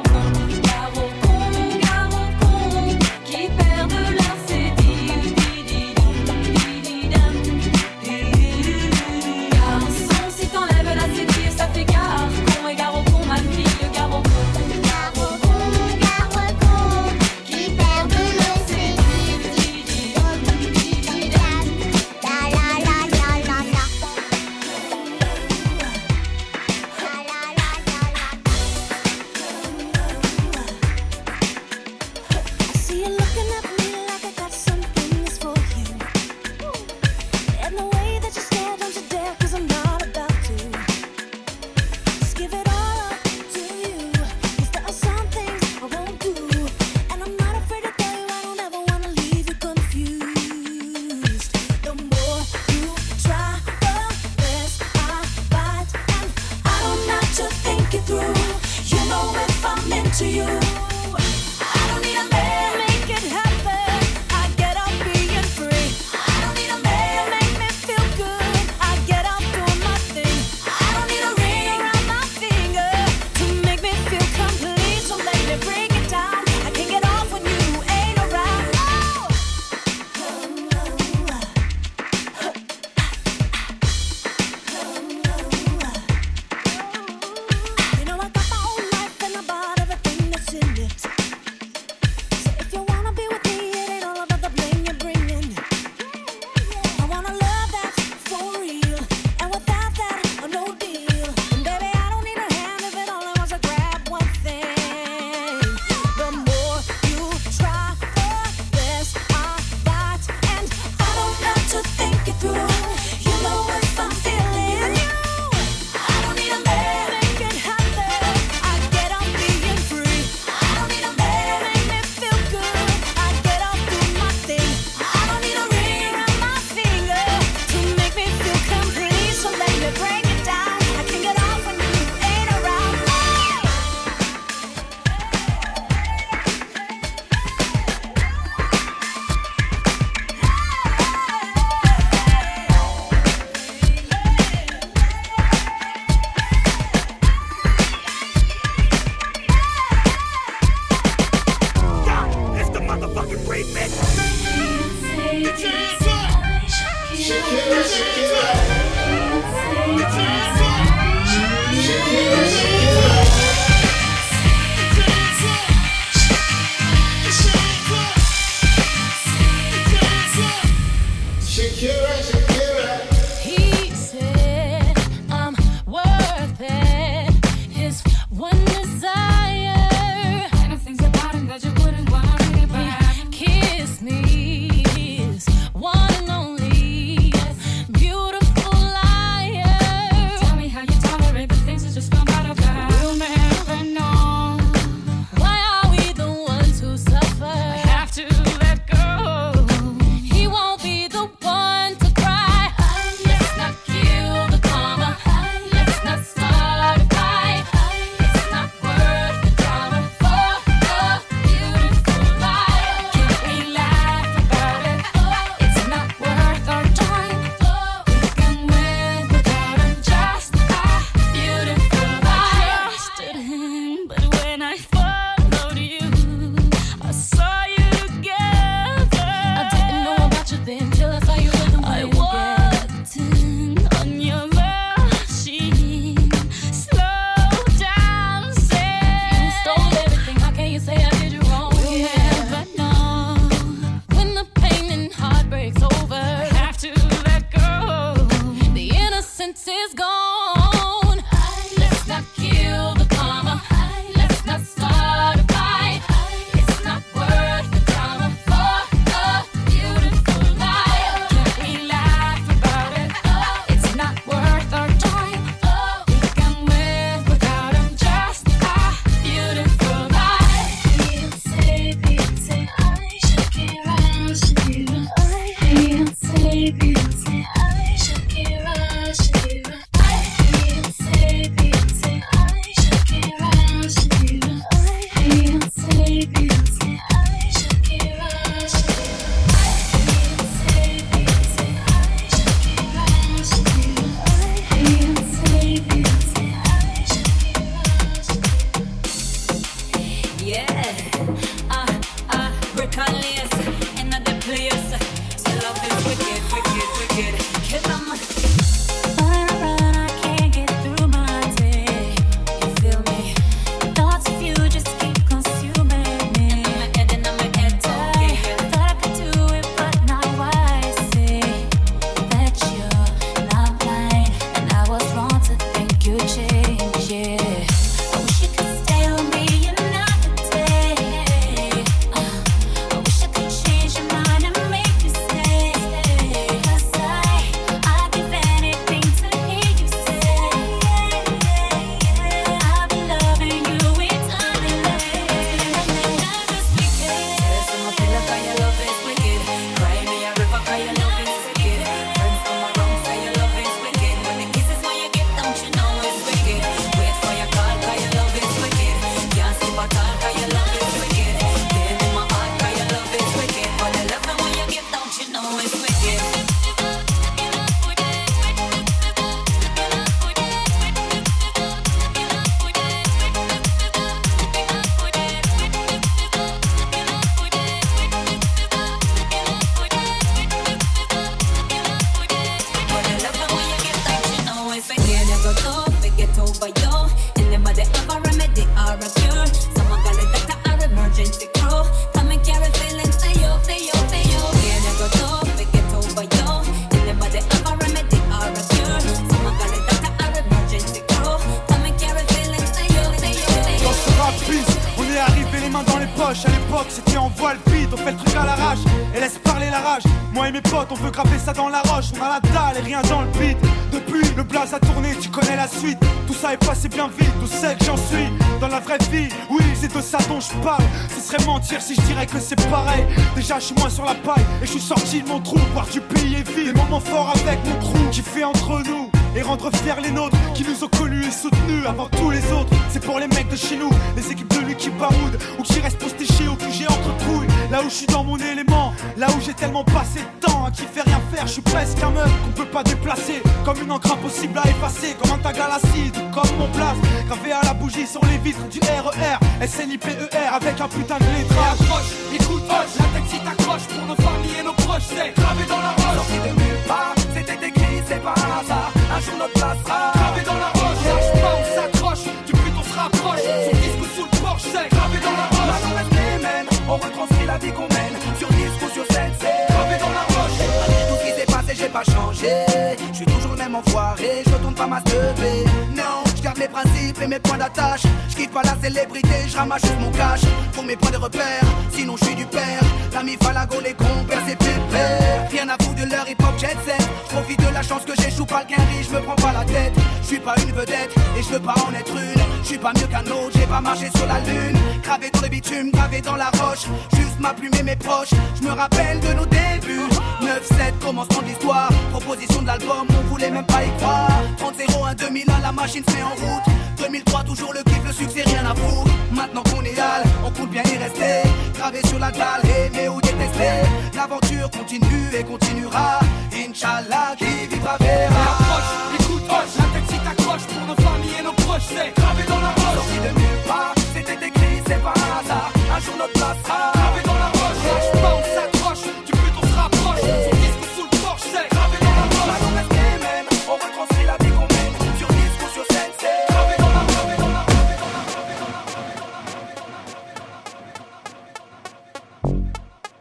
machine 506.49 506.55
se 506.55 506.55
met 506.55 506.55
en 506.55 506.55
route. 506.55 506.63
2003, 506.97 507.43
toujours 507.43 507.73
le 507.73 507.83
kiff, 507.83 508.03
le 508.05 508.13
succès, 508.13 508.43
rien 508.45 508.65
à 508.65 508.75
foutre. 508.75 509.11
Maintenant 509.31 509.63
qu'on 509.63 509.83
est 509.83 509.97
hal, 509.97 510.23
on 510.45 510.51
compte 510.51 510.69
bien 510.69 510.83
y 510.83 510.97
rester. 510.97 511.49
Gravé 511.75 511.99
sur 512.07 512.19
la 512.19 512.31
dalle, 512.31 512.61
aimer 512.65 513.09
ou 513.09 513.21
détester. 513.21 513.87
L'aventure 514.15 514.69
continue 514.71 515.29
et 515.37 515.43
continuera. 515.43 516.19
Inch'Allah, 516.53 517.35
qui 517.37 517.67
vivra 517.67 517.97
verra. 517.99 518.41
Approche, 518.51 519.19
écoute, 519.19 519.43
hoche, 519.49 519.75
la 519.77 519.99
tête 519.99 520.09
si 520.09 520.19
t'accroches 520.19 520.67
pour 520.67 520.87
nos 520.87 520.95
familles 520.95 521.39
et 521.39 521.43
nos 521.43 521.53
proches, 521.53 521.87
c'est 521.89 522.13
gravé 522.15 522.43
dans 522.47 522.59
la 522.59 522.69
roche. 522.69 522.95
Sorti 522.95 523.17
de 523.19 523.39
nulle 523.39 523.63
part, 523.67 523.93
c'était 524.13 524.47
écrit, 524.47 524.81
c'est 524.87 525.01
pas 525.01 525.13
un 525.15 525.39
hasard. 525.39 525.71
Un 525.95 525.99
jour 525.99 526.15
notre 526.17 526.33
place 526.33 526.57
sera 526.63 526.98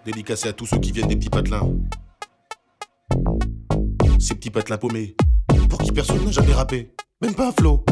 Dédicacé 0.08 0.48
à 0.48 0.54
tous 0.54 0.64
ceux 0.64 0.78
qui 0.78 0.90
viennent 0.90 1.08
des 1.08 1.16
petits 1.16 1.28
patelins. 1.28 1.70
Ces 4.18 4.36
petits 4.36 4.48
patelins 4.48 4.78
paumés, 4.78 5.14
pour 5.68 5.82
qui 5.82 5.92
personne 5.92 6.24
n'a 6.24 6.30
jamais 6.30 6.54
rappé, 6.54 6.94
même 7.20 7.34
pas 7.34 7.48
un 7.48 7.52
flow. 7.52 7.84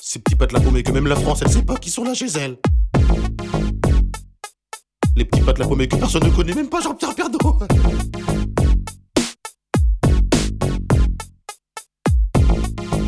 Ces 0.00 0.20
petits 0.20 0.36
patelins 0.36 0.60
paumés 0.60 0.84
que 0.84 0.92
même 0.92 1.08
la 1.08 1.16
France, 1.16 1.42
elle 1.42 1.50
sait 1.50 1.64
pas 1.64 1.74
qui 1.74 1.90
sont 1.90 2.04
là 2.04 2.14
chez 2.14 2.28
elle. 2.36 2.56
Les 5.16 5.24
petits 5.24 5.42
patelins 5.42 5.66
paumés 5.66 5.88
que 5.88 5.96
personne 5.96 6.22
ne 6.22 6.30
connaît, 6.30 6.54
même 6.54 6.68
pas 6.68 6.82
Jean-Pierre 6.82 7.16
Pernaut. 7.16 7.58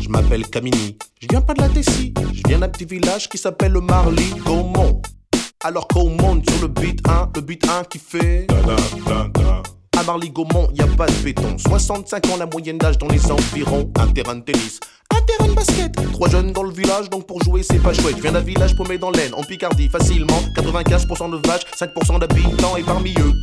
Je 0.01 0.09
m'appelle 0.09 0.49
Camini, 0.49 0.97
je 1.21 1.27
viens 1.29 1.39
pas 1.39 1.53
de 1.53 1.61
la 1.61 1.69
Tessie, 1.69 2.13
je 2.33 2.41
viens 2.45 2.59
d'un 2.59 2.67
petit 2.67 2.83
village 2.83 3.29
qui 3.29 3.37
s'appelle 3.37 3.71
le 3.71 3.79
Marly 3.79 4.31
Gaumont. 4.45 5.01
Alors 5.63 5.87
qu'on 5.87 6.09
monte 6.09 6.49
sur 6.49 6.61
le 6.61 6.67
beat 6.67 7.07
1, 7.07 7.29
le 7.35 7.41
beat 7.41 7.67
1 7.67 7.83
qui 7.83 7.99
fait. 7.99 8.47
À 9.95 10.03
Marly 10.03 10.31
Gaumont, 10.31 10.69
y 10.73 10.81
a 10.81 10.87
pas 10.87 11.05
de 11.05 11.13
béton. 11.23 11.55
65 11.55 12.29
ans 12.29 12.37
la 12.37 12.47
moyenne 12.47 12.79
d'âge 12.79 12.97
dans 12.97 13.07
les 13.07 13.31
environs. 13.31 13.91
Un 13.99 14.07
terrain 14.07 14.35
de 14.35 14.41
tennis, 14.41 14.79
un 15.15 15.21
terrain 15.21 15.47
de 15.47 15.53
basket. 15.53 15.91
Trois 16.13 16.29
jeunes 16.29 16.51
dans 16.51 16.63
le 16.63 16.71
village, 16.71 17.11
donc 17.11 17.27
pour 17.27 17.43
jouer 17.43 17.61
c'est 17.61 17.77
pas 17.77 17.93
chouette. 17.93 18.17
Viens 18.19 18.31
d'un 18.31 18.39
village 18.39 18.75
paumé 18.75 18.97
dans 18.97 19.11
l'Aisne, 19.11 19.35
en 19.35 19.43
Picardie, 19.43 19.87
facilement. 19.89 20.41
95% 20.57 21.29
de 21.29 21.47
vaches, 21.47 21.65
5% 21.79 22.19
d'habitants 22.19 22.75
et 22.77 22.83
parmi 22.83 23.13
eux. 23.19 23.33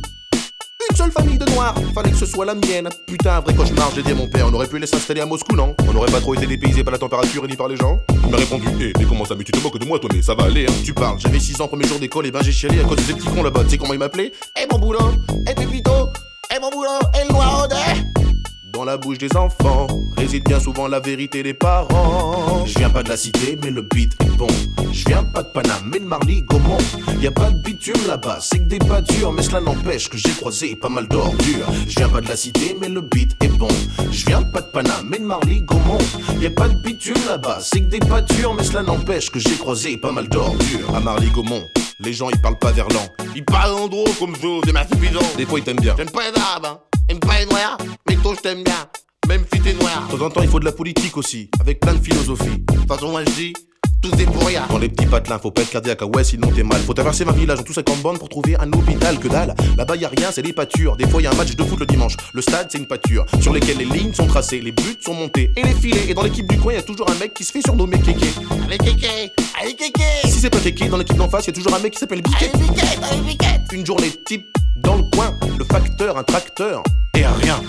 Une 0.87 0.95
seule 0.95 1.11
famille 1.11 1.37
de 1.37 1.45
noirs, 1.51 1.75
fallait 1.93 2.09
que 2.09 2.15
ce 2.15 2.25
soit 2.25 2.45
la 2.45 2.55
mienne. 2.55 2.87
Putain, 3.05 3.33
un 3.35 3.39
vrai 3.41 3.53
cauchemar, 3.53 3.91
j'ai 3.93 4.01
dit 4.01 4.11
à 4.11 4.15
mon 4.15 4.27
père, 4.27 4.47
on 4.47 4.53
aurait 4.53 4.67
pu 4.67 4.79
les 4.79 4.87
s'installer 4.87 5.19
à 5.19 5.25
Moscou, 5.25 5.53
non? 5.55 5.75
On 5.87 5.91
n'aurait 5.93 6.11
pas 6.11 6.21
trop 6.21 6.33
été 6.35 6.47
dépaysé 6.47 6.85
par 6.85 6.93
la 6.93 6.97
température 6.97 7.45
ni 7.47 7.57
par 7.57 7.67
les 7.67 7.75
gens. 7.75 7.99
Il 8.23 8.31
m'a 8.31 8.37
répondu, 8.37 8.67
hé, 8.79 8.93
mais 8.97 9.03
comment 9.03 9.25
ça, 9.25 9.35
mais 9.35 9.43
tu 9.43 9.51
te 9.51 9.59
moques 9.59 9.77
de 9.77 9.85
moi, 9.85 9.99
toi, 9.99 10.09
mais 10.13 10.21
ça 10.21 10.35
va 10.35 10.45
aller, 10.45 10.65
hein. 10.67 10.73
Tu 10.85 10.93
parles, 10.93 11.19
j'avais 11.19 11.39
6 11.39 11.59
ans, 11.59 11.67
premier 11.67 11.85
jour 11.85 11.99
d'école, 11.99 12.27
et 12.27 12.31
ben 12.31 12.41
j'ai 12.41 12.53
chialé 12.53 12.79
à 12.79 12.85
cause 12.85 12.95
de 12.95 13.01
ces 13.01 13.13
petits 13.13 13.27
cons 13.27 13.43
là-bas. 13.43 13.65
Tu 13.65 13.71
sais 13.71 13.77
comment 13.77 13.93
ils 13.93 13.99
m'appelaient? 13.99 14.31
Eh 14.57 14.67
mon 14.71 14.79
boulot, 14.79 15.11
eh 15.49 15.53
Pépito, 15.53 15.91
eh 16.55 16.59
mon 16.61 16.69
boulot, 16.69 16.99
eh 17.13 17.27
le 17.27 17.33
noir 17.33 17.67
dans 18.71 18.83
la 18.83 18.97
bouche 18.97 19.17
des 19.17 19.35
enfants 19.35 19.87
réside 20.17 20.45
bien 20.45 20.59
souvent 20.59 20.87
la 20.87 20.99
vérité 20.99 21.43
des 21.43 21.53
parents. 21.53 22.65
Je 22.65 22.77
viens 22.77 22.89
pas 22.89 23.03
de 23.03 23.09
la 23.09 23.17
cité, 23.17 23.57
mais 23.61 23.69
le 23.69 23.81
beat 23.81 24.15
est 24.21 24.37
bon. 24.37 24.47
Je 24.91 25.05
viens 25.05 25.23
pas 25.23 25.43
de 25.43 25.49
Paname, 25.49 25.89
mais 25.91 25.99
de 25.99 26.05
Marly 26.05 26.43
Gaumont. 26.43 26.77
Y 27.21 27.27
a 27.27 27.31
pas 27.31 27.49
de 27.51 27.61
bitume 27.61 28.07
là-bas, 28.07 28.39
c'est 28.41 28.59
que 28.59 28.69
des 28.69 28.79
pâtures, 28.79 29.31
mais 29.31 29.43
cela 29.43 29.61
n'empêche 29.61 30.09
que 30.09 30.17
j'ai 30.17 30.31
croisé 30.31 30.75
pas 30.75 30.89
mal 30.89 31.07
d'ordures. 31.07 31.67
Je 31.87 31.95
viens 31.95 32.09
pas 32.09 32.21
de 32.21 32.27
la 32.27 32.35
cité, 32.35 32.75
mais 32.79 32.89
le 32.89 33.01
beat 33.01 33.35
est 33.43 33.57
bon. 33.57 33.69
Je 34.11 34.25
viens 34.25 34.43
pas 34.43 34.61
de 34.61 34.71
Paname, 34.71 35.07
mais 35.09 35.19
de 35.19 35.25
Marly 35.25 35.61
Gaumont. 35.61 35.97
Y 36.39 36.47
a 36.47 36.51
pas 36.51 36.67
de 36.67 36.81
bitume 36.81 37.15
là-bas, 37.27 37.59
c'est 37.61 37.81
que 37.81 37.89
des 37.89 37.99
pâtures, 37.99 38.53
mais 38.53 38.63
cela 38.63 38.83
n'empêche 38.83 39.29
que 39.29 39.39
j'ai 39.39 39.55
croisé 39.55 39.97
pas 39.97 40.11
mal 40.11 40.27
d'ordures. 40.27 40.95
À 40.95 40.99
Marly 40.99 41.29
Gaumont. 41.29 41.63
Les 42.01 42.13
gens 42.13 42.29
ils 42.29 42.41
parlent 42.41 42.59
pas 42.59 42.71
verlan, 42.71 43.07
ils 43.35 43.43
parlent 43.43 43.73
en 43.73 43.87
gros 43.89 44.07
comme 44.19 44.33
vous, 44.35 44.61
des 44.61 44.71
bidons. 44.71 45.19
Des 45.35 45.45
fois 45.45 45.59
ils 45.59 45.65
t'aiment 45.65 45.81
bien. 45.81 45.95
J'aime 45.97 46.09
pas 46.09 46.31
les 46.31 46.39
arabes, 46.39 46.65
hein. 46.65 46.88
J'aime 47.09 47.19
pas 47.19 47.39
les 47.39 47.45
noirs, 47.47 47.77
mais 48.07 48.15
toi 48.17 48.35
je 48.37 48.41
t'aime 48.41 48.63
bien. 48.63 48.87
Même 49.27 49.43
si 49.51 49.59
t'es 49.59 49.73
noir. 49.73 50.07
De 50.11 50.17
temps 50.17 50.25
en 50.25 50.29
temps 50.29 50.41
il 50.43 50.47
faut 50.47 50.59
de 50.59 50.65
la 50.65 50.71
politique 50.71 51.17
aussi, 51.17 51.49
avec 51.59 51.79
plein 51.79 51.95
de 51.95 52.03
philosophie. 52.03 52.59
De 52.59 52.75
toute 52.75 52.87
façon 52.87 53.09
moi 53.09 53.23
je 53.25 53.31
dis, 53.31 53.53
tout 53.99 54.13
est 54.21 54.25
pour 54.25 54.45
rien. 54.45 54.67
Dans 54.69 54.77
les 54.77 54.89
petits 54.89 55.07
patelins, 55.07 55.39
faut 55.39 55.49
pas 55.49 55.61
être 55.61 55.71
cardiaque, 55.71 55.97
ah 56.01 56.05
ouais, 56.05 56.23
sinon 56.23 56.49
t'es 56.55 56.61
mal. 56.61 56.79
Faut 56.81 56.93
traverser 56.93 57.25
ma 57.25 57.31
village 57.31 57.59
en 57.59 57.63
tout 57.63 57.73
50 57.73 58.01
bandes 58.03 58.19
pour 58.19 58.29
trouver 58.29 58.57
un 58.59 58.71
hôpital 58.71 59.17
que 59.17 59.27
dalle. 59.27 59.55
Là-bas 59.75 59.95
y 59.95 60.05
a 60.05 60.09
rien, 60.09 60.31
c'est 60.31 60.43
des 60.43 60.53
pâtures. 60.53 60.97
Des 60.97 61.07
fois 61.07 61.19
y 61.19 61.25
a 61.25 61.31
un 61.31 61.35
match 61.35 61.55
de 61.55 61.63
foot 61.63 61.79
le 61.79 61.87
dimanche. 61.87 62.15
Le 62.33 62.43
stade, 62.43 62.67
c'est 62.71 62.77
une 62.77 62.87
pâture 62.87 63.25
sur 63.41 63.53
lesquelles 63.53 63.77
les 63.77 63.85
lignes 63.85 64.13
sont 64.13 64.27
tracées, 64.27 64.61
les 64.61 64.71
buts 64.71 64.99
sont 65.03 65.15
montés 65.15 65.51
et 65.57 65.63
les 65.63 65.73
filets. 65.73 66.09
Et 66.09 66.13
dans 66.13 66.21
l'équipe 66.21 66.47
du 66.47 66.59
coin, 66.59 66.73
y 66.73 66.77
a 66.77 66.83
toujours 66.83 67.09
un 67.09 67.15
mec 67.15 67.33
qui 67.33 67.43
se 67.43 67.51
fait 67.51 67.61
surnommer 67.61 67.97
Kéké. 67.99 68.27
Allez 68.67 68.77
Kéké, 68.77 69.31
allez 69.59 69.73
Kéké. 69.73 70.03
Si 70.25 70.39
c'est 70.39 70.51
pas 70.51 70.59
Kéké, 70.59 70.89
dans 70.89 70.97
l'équipe 70.97 71.17
d'en 71.17 71.29
face, 71.29 71.47
y 71.47 71.49
a 71.49 71.53
toujours 71.53 71.73
un 71.73 71.79
mec 71.79 71.93
qui 71.93 71.99
s'appelle 71.99 72.21
Biquet. 72.21 72.51
Une 73.73 73.85
journée 73.85 74.11
type 74.25 74.45
dans 74.81 74.95
le 74.95 75.03
coin, 75.15 75.37
le 75.57 75.65
facteur, 75.65 76.17
un 76.17 76.23
tracteur 76.23 76.83
et 77.15 77.25
rien. 77.25 77.61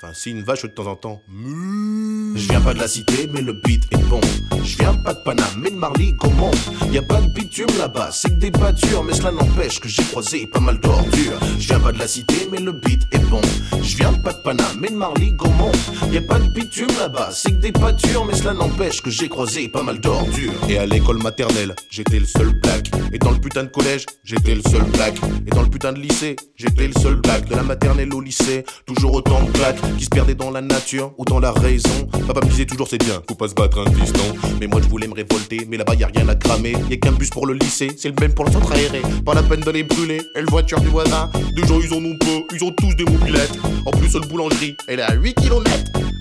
Enfin, 0.00 0.12
si 0.14 0.30
une 0.30 0.44
vache 0.44 0.62
de 0.62 0.68
temps 0.68 0.86
en 0.86 0.94
temps. 0.94 1.20
Je 1.28 2.48
viens 2.48 2.60
pas 2.60 2.72
de 2.72 2.78
la 2.78 2.86
cité, 2.86 3.28
mais 3.32 3.40
le 3.40 3.52
beat 3.52 3.82
est 3.90 4.04
bon. 4.08 4.20
Je 4.62 4.76
viens 4.76 4.94
pas 4.94 5.12
de 5.12 5.18
Paname, 5.24 5.60
mais 5.60 5.70
de 5.70 5.74
Marly 5.74 6.12
Gaumont. 6.12 6.52
Y 6.92 6.98
a 6.98 7.02
pas 7.02 7.20
de 7.20 7.26
bitume 7.32 7.66
là-bas, 7.80 8.10
c'est 8.12 8.28
que 8.28 8.38
des 8.38 8.52
pâtures, 8.52 9.02
mais 9.02 9.12
cela 9.12 9.32
n'empêche 9.32 9.80
que 9.80 9.88
j'ai 9.88 10.04
croisé 10.04 10.46
pas 10.46 10.60
mal 10.60 10.78
d'ordures. 10.78 11.40
Je 11.58 11.66
viens 11.66 11.80
pas 11.80 11.90
de 11.90 11.98
la 11.98 12.06
cité, 12.06 12.48
mais 12.52 12.60
le 12.60 12.72
beat 12.72 13.02
est 13.10 13.28
bon. 13.28 13.40
Je 13.82 13.96
viens 13.96 14.12
pas 14.12 14.32
de 14.34 14.38
Paname, 14.44 14.78
mais 14.78 14.88
de 14.88 14.94
Marly 14.94 15.32
Gaumont. 15.32 15.72
Y 16.12 16.18
a 16.18 16.22
pas 16.22 16.38
de 16.38 16.48
bitume 16.52 16.86
là-bas, 17.00 17.30
c'est 17.32 17.50
que 17.50 17.60
des 17.60 17.72
pâtures, 17.72 18.24
mais 18.24 18.36
cela 18.36 18.54
n'empêche 18.54 19.02
que 19.02 19.10
j'ai 19.10 19.28
croisé 19.28 19.68
pas 19.68 19.82
mal 19.82 19.98
d'ordures. 19.98 20.52
Et 20.68 20.78
à 20.78 20.86
l'école 20.86 21.20
maternelle, 21.20 21.74
j'étais 21.90 22.20
le 22.20 22.26
seul 22.26 22.52
black. 22.60 22.88
Et 23.12 23.18
dans 23.18 23.32
le 23.32 23.40
putain 23.40 23.64
de 23.64 23.68
collège, 23.68 24.06
j'étais 24.22 24.54
le 24.54 24.62
seul 24.62 24.84
black. 24.84 25.16
Et 25.44 25.50
dans 25.50 25.62
le 25.62 25.70
putain 25.70 25.92
de 25.92 25.98
lycée, 25.98 26.36
j'étais 26.54 26.86
le 26.86 26.94
seul 27.00 27.16
black. 27.16 27.48
De 27.48 27.56
la 27.56 27.64
maternelle 27.64 28.14
au 28.14 28.20
lycée, 28.20 28.64
toujours 28.86 29.14
autant 29.14 29.42
de 29.42 29.50
claques 29.50 29.87
qui 29.96 30.04
se 30.04 30.10
perdaient 30.10 30.34
dans 30.34 30.50
la 30.50 30.60
nature 30.60 31.12
ou 31.18 31.24
dans 31.24 31.40
la 31.40 31.52
raison. 31.52 32.08
Papa 32.26 32.40
me 32.44 32.50
disait 32.50 32.66
toujours 32.66 32.88
c'est 32.88 32.98
bien, 32.98 33.22
faut 33.28 33.34
pas 33.34 33.48
se 33.48 33.54
battre 33.54 33.80
un 33.80 33.90
piston. 33.90 34.24
Mais 34.60 34.66
moi 34.66 34.80
je 34.82 34.88
voulais 34.88 35.06
me 35.06 35.14
révolter, 35.14 35.66
mais 35.68 35.76
là-bas 35.76 35.94
y 35.94 36.04
a 36.04 36.08
rien 36.08 36.28
à 36.28 36.34
cramer. 36.34 36.74
Y 36.90 36.94
a 36.94 36.96
qu'un 36.96 37.12
bus 37.12 37.30
pour 37.30 37.46
le 37.46 37.54
lycée, 37.54 37.90
c'est 37.96 38.08
le 38.08 38.14
même 38.20 38.34
pour 38.34 38.44
le 38.44 38.52
centre 38.52 38.72
aéré. 38.72 39.02
Pas 39.24 39.34
la 39.34 39.42
peine 39.42 39.60
de 39.60 39.70
les 39.70 39.82
brûler, 39.82 40.20
et 40.34 40.40
le 40.40 40.46
voiture 40.48 40.80
du 40.80 40.88
voisin. 40.88 41.30
Des 41.54 41.66
gens 41.66 41.80
ils 41.80 41.92
en 41.92 42.04
ont 42.04 42.16
pas, 42.18 42.54
ils 42.54 42.64
ont 42.64 42.72
tous 42.72 42.94
des 42.94 43.04
mobilettes. 43.04 43.58
En 43.86 43.90
plus 43.92 44.14
le 44.14 44.26
boulangerie, 44.26 44.76
elle 44.86 45.00
est 45.00 45.02
à 45.02 45.14
8 45.14 45.34
km. 45.34 45.70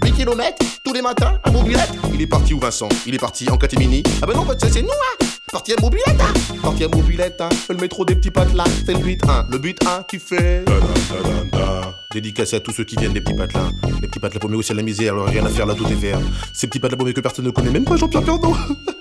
8 0.03 0.11
km 0.13 0.57
tous 0.83 0.93
les 0.93 1.01
matins, 1.01 1.39
à 1.43 1.51
mobilette. 1.51 1.91
Il 2.13 2.21
est 2.21 2.27
parti 2.27 2.53
où 2.53 2.59
Vincent? 2.59 2.87
Il 3.05 3.13
est 3.13 3.19
parti 3.19 3.49
en 3.49 3.57
catimini. 3.57 4.03
Ah 4.21 4.25
ben 4.25 4.33
non, 4.33 4.45
c'est 4.57 4.71
c'est 4.71 4.81
nous 4.81 4.87
hein 4.89 5.25
Parti 5.51 5.73
à 5.73 5.81
mobilette, 5.81 6.19
hein 6.19 6.33
Parti 6.61 6.83
à 6.83 6.87
mobilette, 6.87 7.41
hein 7.41 7.49
Le 7.69 7.75
métro 7.75 8.05
des 8.05 8.15
petits 8.15 8.31
patelins, 8.31 8.63
c'est 8.85 8.93
le 8.93 8.99
but 8.99 9.21
1. 9.27 9.47
Le 9.51 9.57
but 9.57 9.77
1 9.85 10.03
qui 10.03 10.19
fait. 10.19 10.63
Dédicacé 12.13 12.55
à 12.55 12.59
tous 12.61 12.71
ceux 12.71 12.83
qui 12.85 12.95
viennent 12.95 13.13
des 13.13 13.21
petits 13.21 13.35
patelins. 13.35 13.71
Les 14.01 14.07
petits 14.07 14.19
patelins 14.19 14.39
paumés 14.39 14.55
aussi 14.55 14.71
à 14.71 14.75
la 14.75 14.81
misère, 14.83 15.13
alors 15.13 15.27
rien 15.27 15.45
à 15.45 15.49
faire 15.49 15.65
là, 15.65 15.75
tout 15.75 15.87
est 15.87 15.95
vert. 15.95 16.19
Ces 16.53 16.67
petits 16.67 16.79
patelins 16.79 16.97
paumés 16.97 17.13
que 17.13 17.21
personne 17.21 17.45
ne 17.45 17.51
connaît, 17.51 17.71
même 17.71 17.85
pas 17.85 17.97
Jean-Pierre 17.97 18.23
Pernaut. 18.23 18.55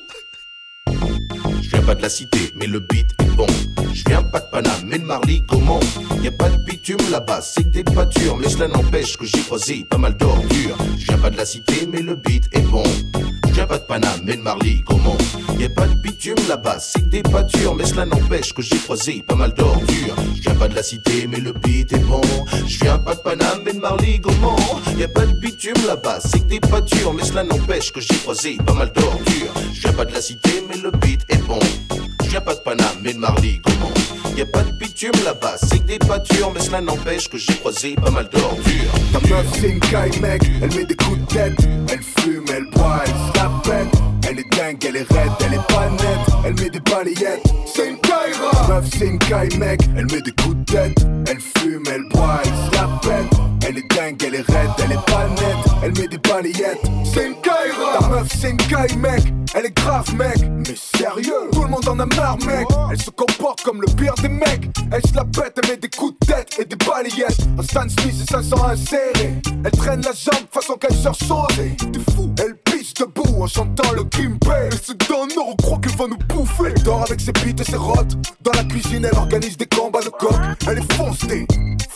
Pas 1.86 1.94
de 1.94 2.02
la 2.02 2.08
cité, 2.08 2.52
mais 2.56 2.66
le 2.66 2.80
beat 2.80 3.14
est 3.20 3.36
bon. 3.36 3.46
Je 3.94 4.02
viens 4.08 4.24
pas 4.24 4.40
de 4.40 4.46
Paname, 4.50 4.72
mais 4.86 4.98
de 4.98 5.04
Marly 5.04 5.42
Gaumont. 5.42 5.78
Y 6.20 6.26
a 6.26 6.32
pas 6.32 6.48
de 6.48 6.56
bitume 6.56 6.98
là-bas, 7.12 7.40
c'est 7.40 7.62
que 7.62 7.68
des 7.68 7.84
pâtures, 7.84 8.36
mais 8.36 8.48
cela 8.48 8.66
n'empêche 8.66 9.16
que 9.16 9.24
j'ai 9.24 9.40
croisé 9.42 9.86
pas 9.88 9.96
mal 9.96 10.16
d'ordures. 10.16 10.76
Je 10.98 11.06
viens 11.06 11.18
pas 11.18 11.30
de 11.30 11.36
la 11.36 11.46
cité, 11.46 11.86
mais 11.88 12.02
le 12.02 12.16
beat 12.16 12.48
est 12.50 12.62
bon. 12.62 12.82
Je 13.46 13.52
viens 13.52 13.66
pas 13.68 13.78
de 13.78 13.84
Paname, 13.84 14.20
mais 14.24 14.36
de 14.36 14.42
Marly 14.42 14.80
Gaumont. 14.80 15.16
Y 15.60 15.66
a 15.66 15.68
pas 15.68 15.86
de 15.86 15.94
bitume 15.94 16.34
là-bas, 16.48 16.80
c'est 16.80 17.02
que 17.02 17.06
des 17.06 17.22
pâtures, 17.22 17.76
mais 17.76 17.84
cela 17.84 18.04
n'empêche 18.04 18.52
que 18.52 18.62
j'ai 18.62 18.78
croisé 18.78 19.24
pas 19.24 19.36
mal 19.36 19.54
d'ordures. 19.54 20.16
Je 20.34 20.42
viens 20.42 20.54
pas 20.56 20.66
de 20.66 20.74
la 20.74 20.82
cité, 20.82 21.28
mais 21.28 21.38
le 21.38 21.52
beat 21.52 21.92
est 21.92 21.98
bon. 22.00 22.20
Je 22.66 22.80
viens 22.80 22.98
pas 22.98 23.14
de 23.14 23.20
Paname, 23.20 23.62
mais 23.64 23.74
de 23.74 23.78
Marly 23.78 24.18
Gaumont. 24.18 24.56
Y 24.98 25.04
a 25.04 25.08
pas 25.08 25.24
de 25.24 25.34
bitume 25.34 25.86
là-bas, 25.86 26.18
c'est 26.18 26.40
que 26.40 26.48
des 26.48 26.60
pâtures, 26.60 27.14
mais 27.14 27.24
cela 27.24 27.44
n'empêche 27.44 27.92
que 27.92 28.00
j'ai 28.00 28.16
croisé 28.16 28.56
pas 28.66 28.74
mal 28.74 28.92
d'ordures. 28.92 29.45
Je 29.72 29.88
pas 29.88 30.04
de 30.04 30.12
la 30.12 30.20
cité, 30.20 30.64
mais 30.68 30.76
le 30.76 30.90
beat 30.90 31.20
est 31.28 31.42
bon. 31.46 31.58
Je 32.28 32.38
pas 32.38 32.54
de 32.54 32.60
Paname, 32.60 32.98
mais 33.02 33.14
de 33.14 33.18
Marly 33.18 33.60
Gaumont. 33.60 33.92
y 34.36 34.42
a 34.42 34.46
pas 34.46 34.62
de 34.62 34.72
bitume 34.72 35.12
là-bas, 35.24 35.56
c'est 35.58 35.78
que 35.78 35.86
des 35.86 35.98
pâtures, 35.98 36.52
mais 36.54 36.60
cela 36.60 36.80
n'empêche 36.80 37.28
que 37.30 37.38
j'ai 37.38 37.54
croisé 37.54 37.94
pas 37.94 38.10
mal 38.10 38.28
d'ordures. 38.28 38.92
Ta 39.12 39.20
meuf 39.28 39.46
c'est 39.58 39.70
une 39.70 39.80
caille 39.80 40.18
mec, 40.20 40.42
elle 40.60 40.74
met 40.74 40.84
des 40.84 40.96
coups 40.96 41.18
de 41.20 41.26
tête, 41.26 41.54
elle 41.90 42.02
fume, 42.22 42.44
elle 42.54 42.66
boit, 42.72 43.02
elle 43.06 43.12
se 43.12 43.38
la 43.38 43.50
pète. 43.64 44.00
Elle 44.28 44.40
est 44.40 44.56
dingue, 44.56 44.84
elle 44.86 44.96
est 44.96 45.12
raide, 45.12 45.32
elle 45.46 45.54
est 45.54 45.66
pas 45.68 45.88
nette, 45.88 46.36
elle 46.44 46.54
met 46.54 46.70
des 46.70 46.80
balayettes. 46.80 47.46
C'est 47.74 47.88
une 47.88 47.98
caille 48.00 48.32
meuf 48.68 48.84
c'est 48.98 49.06
une 49.06 49.18
caille 49.18 49.56
mec, 49.58 49.80
elle 49.96 50.06
met 50.06 50.20
des 50.20 50.32
coups 50.32 50.56
de 50.56 50.64
tête, 50.72 51.06
elle 51.30 51.40
fume, 51.40 51.84
elle 51.90 52.08
boit, 52.10 52.40
elle 52.44 52.50
se 52.50 52.76
la 52.76 52.88
pète. 53.02 53.55
Elle 53.68 53.78
est 53.78 53.94
dingue, 53.94 54.22
elle 54.24 54.34
est 54.36 54.48
raide, 54.48 54.70
elle 54.78 54.92
est 54.92 55.06
pas 55.10 55.26
nette, 55.28 55.74
elle 55.82 55.92
met 55.98 56.06
des 56.06 56.18
balayettes. 56.18 56.82
C'est 57.12 57.26
une 57.26 57.34
caille 57.40 57.72
Ta 57.98 58.08
meuf 58.08 58.28
c'est 58.38 58.50
une 58.50 58.56
caille 58.58 58.96
mec, 58.96 59.22
elle 59.54 59.66
est 59.66 59.76
grave 59.76 60.14
mec. 60.14 60.36
Mais 60.68 60.76
sérieux, 60.76 61.50
tout 61.50 61.62
le 61.62 61.68
monde 61.70 61.88
en 61.88 61.98
a 61.98 62.06
marre 62.06 62.38
mec. 62.46 62.66
Elle 62.92 63.00
se 63.00 63.10
comporte 63.10 63.62
comme 63.62 63.80
le 63.80 63.88
pire 63.96 64.14
des 64.22 64.28
mecs. 64.28 64.68
Elle 64.92 65.02
se 65.04 65.14
la 65.16 65.24
pète, 65.24 65.58
elle 65.60 65.70
met 65.70 65.76
des 65.78 65.88
coups 65.88 66.14
de 66.20 66.26
tête 66.26 66.56
et 66.60 66.64
des 66.64 66.76
balayettes. 66.76 67.40
Un 67.58 67.62
Stan 67.62 67.88
Smith 67.88 68.14
et 68.22 68.30
500 68.30 68.56
insérés. 68.68 69.34
Elle 69.64 69.70
traîne 69.72 70.02
la 70.02 70.12
jambe 70.12 70.46
façon 70.52 70.74
qu'elle 70.74 70.94
sort 70.94 71.16
sautée. 71.16 71.76
T'es 71.76 72.12
fou, 72.14 72.32
elle 72.40 72.56
pisse 72.58 72.94
debout 72.94 73.42
en 73.42 73.48
chantant 73.48 73.90
le 73.96 74.04
Kimpe. 74.04 74.44
Et 74.44 74.76
se 74.76 74.92
donne, 74.92 75.30
on 75.44 75.56
croit 75.56 75.78
qu'elle 75.78 75.96
va 75.96 76.06
nous 76.06 76.18
bouffer. 76.28 76.72
Elle 76.76 76.82
dort 76.84 77.02
avec 77.02 77.20
ses 77.20 77.32
bites 77.32 77.60
et 77.60 77.64
ses 77.64 77.76
rottes. 77.76 78.14
Dans 78.42 78.52
la 78.52 78.62
cuisine, 78.62 79.08
elle 79.10 79.18
organise 79.18 79.56
des 79.56 79.66
combats 79.66 80.02
de 80.02 80.10
coq. 80.10 80.36
Elle 80.68 80.78
est 80.78 80.92
foncée. 80.92 81.46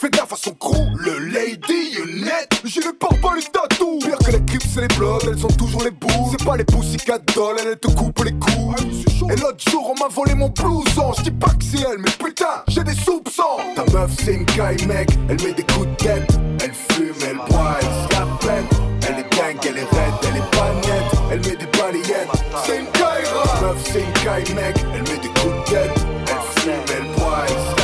Fais 0.01 0.09
gaffe 0.09 0.33
à 0.33 0.37
son 0.37 0.55
crew, 0.55 0.79
le 0.97 1.19
lady 1.19 1.60
net. 1.69 2.49
J'ai 2.65 2.81
les 2.81 2.93
pare 2.93 3.35
les 3.35 3.43
tatous. 3.43 3.99
Pire 4.01 4.19
que 4.19 4.33
les 4.33 4.45
clips, 4.45 4.63
c'est 4.63 4.81
les 4.83 4.97
blogs, 4.97 5.23
elles 5.25 5.45
ont 5.45 5.57
toujours 5.57 5.83
les 5.83 5.91
bouts. 5.91 6.31
C'est 6.31 6.45
pas 6.45 6.57
les 6.57 6.65
pussycat 6.65 7.19
dolls, 7.35 7.57
elles 7.65 7.79
te 7.79 7.89
coupent 7.89 8.25
les 8.25 8.33
couilles. 8.33 9.05
Et 9.31 9.37
l'autre 9.37 9.63
jour, 9.71 9.93
on 9.95 9.99
m'a 9.99 10.09
volé 10.09 10.35
mon 10.35 10.49
blouson. 10.49 11.13
Je 11.19 11.23
dis 11.25 11.31
pas 11.31 11.51
que 11.51 11.65
c'est 11.65 11.81
elle, 11.81 11.99
mais 11.99 12.11
putain, 12.11 12.65
j'ai 12.69 12.83
des 12.83 12.95
soupçons. 12.95 13.59
Ta 13.75 13.85
meuf, 13.93 14.11
c'est 14.25 14.35
une 14.35 14.47
caille, 14.47 14.85
mec. 14.87 15.11
Elle 15.29 15.43
met 15.43 15.53
des 15.53 15.65
coups 15.65 15.87
de 15.87 15.95
tête. 16.05 16.31
Elle 16.63 16.73
fume, 16.73 17.15
elle 17.29 17.37
boit, 17.49 17.77
elle 17.81 17.87
se. 17.87 18.11
Elle 19.09 19.19
est 19.19 19.37
dingue, 19.37 19.59
elle 19.63 19.79
est 19.79 19.81
raide, 19.81 20.15
elle 20.23 20.37
est 20.37 20.51
pas 20.57 20.73
nette. 20.75 21.21
Elle 21.31 21.41
met 21.41 21.57
des 21.57 21.79
balayettes. 21.79 22.29
C'est 22.65 22.79
une 22.79 22.87
caille, 22.87 23.25
Ta 23.25 23.61
meuf, 23.61 23.77
c'est 23.93 24.03
une 24.03 24.13
caille, 24.25 24.55
mec. 24.55 24.77
Elle 24.95 25.03
met 25.03 25.19
des 25.19 25.29
coups 25.29 25.55
de 25.67 25.71
tête. 25.71 25.95
Elle 26.27 26.63
fume, 26.63 26.73
elle 26.97 27.21
boit, 27.21 27.45
elle 27.49 27.80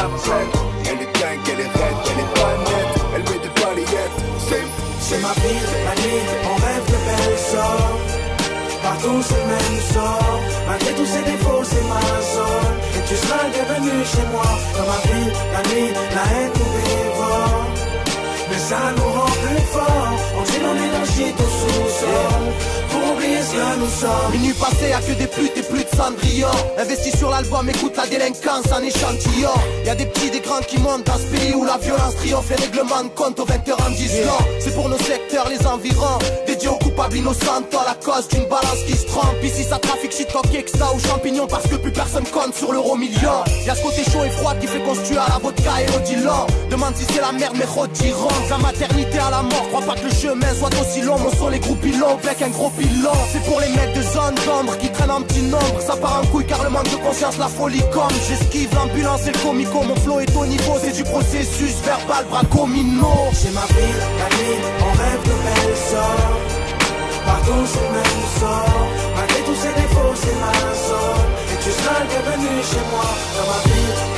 Partout 9.07 9.23
c'est 9.23 9.47
même 9.47 9.81
sort. 9.93 10.41
Malgré 10.67 10.93
tous 10.95 11.07
ses 11.07 11.23
défauts, 11.23 11.63
c'est 11.63 11.87
ma 11.87 12.01
zone. 12.35 12.75
Et 12.97 13.09
tu 13.09 13.15
seras 13.15 13.49
bienvenu 13.53 14.05
chez 14.05 14.27
moi. 14.33 14.43
Dans 14.77 14.87
ma 14.91 14.99
vie, 15.07 15.31
la 15.53 15.63
nuit, 15.71 15.91
la 16.15 16.25
haine 16.35 16.53
nous 16.55 16.73
dévore. 16.75 17.67
Mais 18.51 18.59
ça 18.59 18.79
nous 18.97 19.13
rend 19.13 19.27
plus 19.27 19.65
forts. 19.73 20.13
On 20.39 20.43
dit 20.43 20.59
nos 20.61 20.75
énergies 20.75 21.35
au 21.39 21.49
sous-sol. 21.59 22.43
Pour 22.91 23.13
oublier 23.13 23.43
ce 23.43 23.53
que 23.53 23.79
nous 23.79 23.89
sommes. 23.89 24.33
Minuit 24.33 24.55
passé, 24.55 24.89
y'a 24.91 25.01
que 25.01 25.13
des 25.13 25.27
putes 25.27 25.57
et 25.57 25.63
plus 25.63 25.85
de 25.85 25.97
cendrillon. 25.97 26.49
Investi 26.79 27.17
sur 27.17 27.31
l'album, 27.31 27.69
écoute 27.69 27.97
la 27.97 28.07
délinquance 28.07 28.73
en 28.73 28.83
échantillon. 28.83 29.55
Y 29.85 29.91
a 29.91 29.95
des 29.95 30.07
petits, 30.07 30.31
des 30.31 30.41
grands 30.41 30.63
qui 30.67 30.79
montent 30.79 31.07
dans 31.07 31.19
ce 31.19 31.27
pays 31.27 31.55
où 31.55 31.65
la 31.65 31.79
violence 31.79 32.17
triomphe. 32.17 32.49
Les 32.51 32.57
règlements 32.57 33.05
de 33.05 33.09
compte 33.11 33.39
aux 33.39 33.47
20h 33.47 33.73
en 33.87 33.91
10 33.91 34.29
ans. 34.29 34.45
C'est 34.59 34.75
pour 34.75 34.89
nos 34.89 34.99
secteurs, 34.99 35.49
les 35.49 35.65
environs. 35.67 36.19
Dédiés 36.47 36.69
aux 36.69 36.79
coupables 36.79 37.16
innocents, 37.27 37.67
à 37.81 37.85
la 37.89 37.95
cause 37.95 38.29
d'une 38.29 38.45
balance 38.45 38.83
qui 38.87 38.97
se 38.97 39.07
trompe. 39.07 39.43
Ici, 39.43 39.65
ça 39.65 39.79
trafique 39.79 40.13
shit 40.13 40.31
comme 40.33 40.55
extra 40.55 40.95
ou 40.95 41.01
champignons 41.01 41.47
parce 41.47 41.67
que 41.67 41.77
plus 41.77 41.91
personne 41.91 42.25
compte 42.25 42.55
sur 42.55 42.73
l'euro 42.73 42.97
million. 42.97 43.43
Y'a 43.67 43.75
ce 43.75 43.83
côté 43.83 44.05
chaud 44.05 44.25
et 44.25 44.31
froid 44.31 44.55
qui 44.61 44.67
fait 44.67 44.81
qu'on 44.81 44.95
se 44.95 45.03
tue 45.03 45.19
à 45.19 45.27
la 45.29 45.39
vodka 45.39 45.73
et 45.83 45.97
au 45.97 46.01
Dillon. 46.01 46.47
Demande 46.71 46.95
si 46.97 47.05
c'est 47.05 47.21
la 47.21 47.33
merde, 47.33 47.57
mais 47.59 47.65
retirons. 47.65 48.29
La 48.49 48.59
maternité 48.59 49.19
à 49.19 49.31
la 49.31 49.43
mort, 49.43 49.67
crois 49.73 49.83
pas 49.83 49.95
que 50.01 50.07
le 50.07 50.11
chemin 50.11 50.55
soit 50.55 50.71
aussi 50.81 51.03
long. 51.03 51.19
Mon 51.19 51.33
son 51.33 51.49
les 51.49 51.59
gros 51.59 51.75
pilons, 51.75 52.19
avec 52.23 52.43
un 52.43 52.49
gros 52.49 52.71
pilon. 52.71 53.17
C'est 53.33 53.43
pour 53.45 53.61
les 53.61 53.71
mecs 53.71 53.95
de 53.95 54.03
zone 54.03 54.35
d'ombre 54.47 54.77
qui 54.79 54.91
traînent 54.91 55.11
en 55.11 55.23
petit 55.23 55.43
nombre. 55.43 55.81
Ça 55.85 55.97
part 55.97 56.23
en 56.23 56.27
couille 56.27 56.47
car 56.47 56.63
le 56.63 56.71
manque 56.71 56.91
de 56.91 56.97
conscience, 56.97 57.39
la 57.39 57.49
folie 57.49 57.83
comme 57.93 58.15
j'esquive 58.29 58.73
l'ambulance 58.75 59.27
et 59.27 59.33
le 59.33 59.39
comico. 59.39 59.83
Mon 59.83 59.97
flow 59.97 60.21
est 60.21 60.37
au 60.37 60.47
niveau, 60.47 60.77
c'est 60.81 60.95
du 60.95 61.03
processus 61.03 61.75
verbal, 61.85 62.25
bracomino. 62.31 63.11
C'est 63.33 63.53
ma 63.53 63.67
ville, 63.67 64.03
la 64.19 64.29
nuit, 64.37 64.59
on 64.81 64.93
rêve 64.97 65.23
de 65.25 65.35
belles 65.45 66.56
Partout 67.47 67.67
c'est 67.67 67.81
le 67.81 67.93
même 67.93 68.27
sort. 68.41 68.89
Malgré 69.15 69.41
tous 69.43 69.55
ses 69.55 69.73
défauts, 69.81 70.15
c'est 70.15 70.35
ma 70.35 70.53
zone. 70.75 71.31
Et 71.53 71.63
tu 71.63 71.71
seras 71.71 72.01
le 72.01 72.07
bienvenu 72.09 72.63
chez 72.63 72.83
moi. 72.91 73.07
Dans 73.37 73.47
ma 73.47 73.59
vie, 73.67 74.16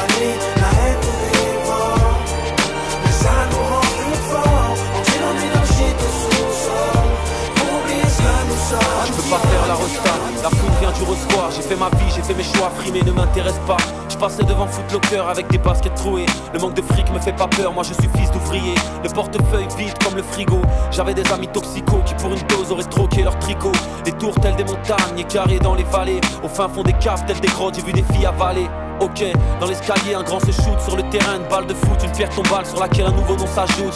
Je 8.69 9.12
peux 9.12 9.31
pas 9.31 9.39
faire 9.39 9.66
la 9.66 9.75
resta, 9.75 10.11
la 10.43 10.51
vient 10.79 10.93
du 10.93 11.03
resquoir 11.03 11.51
J'ai 11.51 11.62
fait 11.62 11.77
ma 11.77 11.89
vie, 11.89 12.12
j'ai 12.14 12.21
fait 12.21 12.35
mes 12.35 12.43
choix, 12.43 12.71
frimer 12.77 13.01
ne 13.03 13.12
m'intéresse 13.12 13.59
pas. 13.66 13.79
Je 14.11 14.16
passais 14.16 14.43
devant 14.43 14.66
Footlocker 14.66 15.25
avec 15.27 15.49
des 15.49 15.57
baskets 15.57 15.95
trouées. 15.95 16.27
Le 16.53 16.59
manque 16.59 16.75
de 16.75 16.83
fric 16.83 17.11
me 17.11 17.19
fait 17.19 17.33
pas 17.33 17.49
peur, 17.49 17.73
moi 17.73 17.83
je 17.83 17.95
suis 17.95 18.11
fils 18.14 18.31
d'ouvrier. 18.31 18.75
Le 19.03 19.09
portefeuille 19.09 19.69
vide 19.79 19.95
comme 20.05 20.16
le 20.16 20.23
frigo. 20.23 20.61
J'avais 20.91 21.14
des 21.14 21.33
amis 21.33 21.49
toxicaux 21.49 22.03
qui 22.05 22.12
pour 22.14 22.31
une 22.31 22.47
dose 22.49 22.71
auraient 22.71 22.85
troqué 22.85 23.23
leur 23.23 23.39
tricot. 23.39 23.73
Les 24.05 24.12
tours 24.12 24.39
telles 24.39 24.57
des 24.57 24.64
montagnes, 24.64 25.25
carrés 25.29 25.61
dans 25.61 25.75
les 25.75 25.85
vallées. 25.85 26.21
Au 26.43 26.49
fin 26.49 26.69
fond 26.69 26.83
des 26.83 26.93
caves 26.93 27.25
telles 27.25 27.41
des 27.41 27.49
grottes, 27.49 27.77
j'ai 27.77 27.83
vu 27.83 27.93
des 27.93 28.05
filles 28.12 28.27
avaler 28.27 28.69
Ok, 29.01 29.24
dans 29.61 29.66
l'escalier, 29.66 30.14
un 30.14 30.24
grand 30.24 30.40
se 30.40 30.51
shoot 30.51 30.80
sur 30.84 30.96
le 30.96 31.05
terrain, 31.05 31.36
une 31.36 31.49
balle 31.49 31.66
de 31.66 31.74
foot, 31.74 32.03
une 32.03 32.11
pierre 32.11 32.30
tombale 32.30 32.66
sur 32.66 32.80
laquelle 32.80 33.07
un 33.07 33.12
nouveau 33.12 33.36
nom 33.36 33.46
s'ajoute. 33.46 33.94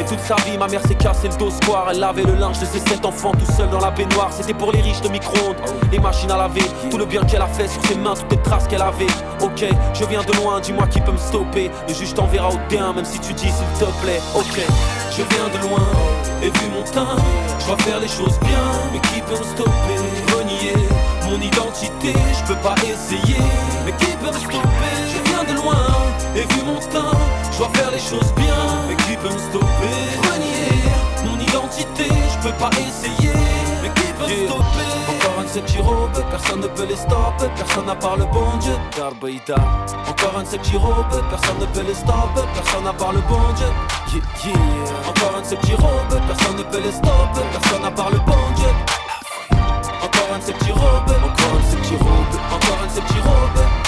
Et 0.00 0.04
toute 0.04 0.18
sa 0.18 0.34
vie, 0.36 0.58
ma 0.58 0.66
mère 0.66 0.80
s'est 0.82 0.96
cassé 0.96 1.28
le 1.28 1.36
dos 1.36 1.50
square. 1.50 1.86
Elle 1.90 2.00
lavait 2.00 2.24
le 2.24 2.34
linge 2.34 2.58
de 2.58 2.66
ses 2.66 2.80
sept 2.80 3.04
enfants 3.04 3.30
tout 3.32 3.52
seul 3.52 3.70
dans 3.70 3.78
la 3.78 3.92
baignoire. 3.92 4.30
C'était 4.32 4.54
pour 4.54 4.72
les 4.72 4.80
riches 4.80 5.00
de 5.00 5.08
micro-ondes, 5.08 5.56
les 5.92 5.98
machines 6.00 6.30
à 6.32 6.36
laver, 6.36 6.64
tout 6.90 6.98
le 6.98 7.06
bien 7.06 7.22
qu'elle 7.24 7.42
a 7.42 7.46
fait 7.46 7.68
sur 7.68 7.84
ses 7.84 7.94
mains, 7.94 8.14
toutes 8.14 8.32
les 8.32 8.42
traces 8.42 8.66
qu'elle 8.66 8.82
avait. 8.82 9.06
Ok, 9.40 9.64
je 9.94 10.04
viens 10.06 10.22
de 10.22 10.32
loin, 10.38 10.58
dis-moi 10.60 10.88
qui 10.88 11.00
peut 11.00 11.12
me 11.12 11.18
stopper. 11.18 11.70
Le 11.86 11.94
juge 11.94 12.14
t'enverra 12.14 12.48
au 12.48 12.58
D1, 12.68 12.96
même 12.96 13.04
si 13.04 13.20
tu 13.20 13.32
dis 13.34 13.48
s'il 13.48 13.78
te 13.78 13.84
plaît. 14.02 14.20
Ok, 14.34 14.60
je 15.10 15.22
viens 15.22 15.48
de 15.52 15.68
loin, 15.68 15.86
et 16.42 16.46
vu 16.46 16.68
mon 16.74 16.82
teint, 16.82 17.16
je 17.60 17.66
dois 17.66 17.78
faire 17.78 18.00
les 18.00 18.08
choses 18.08 18.38
bien, 18.40 18.58
mais 18.92 18.98
qui 18.98 19.20
peut 19.20 19.38
me 19.38 19.44
stopper? 19.44 20.32
Renier 20.36 20.74
mon 21.32 21.40
identité, 21.40 22.12
je 22.12 22.44
peux 22.46 22.60
pas 22.60 22.74
essayer, 22.84 23.40
mais 23.84 23.92
qui 23.92 24.12
peut 24.20 24.26
me 24.26 24.38
stopper? 24.38 24.96
Je 25.08 25.30
viens 25.30 25.44
de 25.44 25.54
loin, 25.60 25.86
et 26.36 26.42
vu 26.52 26.62
mon 26.64 26.78
teint, 26.78 27.16
je 27.50 27.58
dois 27.58 27.70
faire 27.74 27.90
les 27.90 27.98
choses 27.98 28.32
bien, 28.36 28.54
mais 28.86 28.96
qui 28.96 29.16
peut 29.16 29.32
me 29.32 29.38
stopper? 29.38 29.96
Renier 30.28 30.84
mon 31.24 31.38
identité, 31.40 32.04
je 32.04 32.48
peux 32.48 32.54
pas 32.56 32.70
essayer, 32.72 33.32
mais 33.82 33.88
qui 33.94 34.12
peut 34.12 34.28
me 34.28 34.46
stopper? 34.46 34.88
Encore 35.08 35.40
un 35.40 35.44
de 35.44 35.68
ces 35.68 35.80
robes, 35.80 36.22
personne 36.30 36.60
ne 36.60 36.66
peut 36.66 36.86
les 36.86 36.96
stopper, 36.96 37.48
personne 37.56 37.88
à 37.88 37.94
part 37.94 38.16
le 38.16 38.24
bon 38.26 38.56
Dieu. 38.60 38.76
Encore 40.08 40.36
un 40.38 40.42
de 40.42 40.48
ces 40.48 40.76
robes, 40.76 41.22
personne 41.30 41.58
ne 41.60 41.66
peut 41.66 41.86
les 41.86 41.94
stopper, 41.94 42.44
personne 42.54 42.86
à 42.86 42.92
part 42.92 43.12
le 43.12 43.20
bon 43.20 43.40
Dieu. 43.56 43.66
Yeah, 44.12 44.22
yeah. 44.44 45.08
Encore 45.08 45.38
un 45.38 45.40
de 45.40 45.46
ces 45.46 45.74
robes, 45.74 46.20
personne 46.28 46.56
ne 46.56 46.62
peut 46.62 46.80
les 46.84 46.92
stopper, 46.92 47.40
personne 47.52 47.84
à 47.86 47.90
part 47.90 48.10
le 48.10 48.18
bon 48.18 48.36
Dieu. 48.56 48.68
Encore 50.42 50.50
un 50.50 50.56
de 50.56 50.58
ces 50.58 50.64
petits 50.64 50.72
robes, 50.72 51.10
encore 51.22 51.54
un 51.54 51.60
de 51.60 51.70
ces 51.70 51.76
petits 51.76 51.96
robes, 51.96 52.40
encore 52.52 52.78
un 52.82 52.86
de 52.86 52.90
ces 52.90 53.81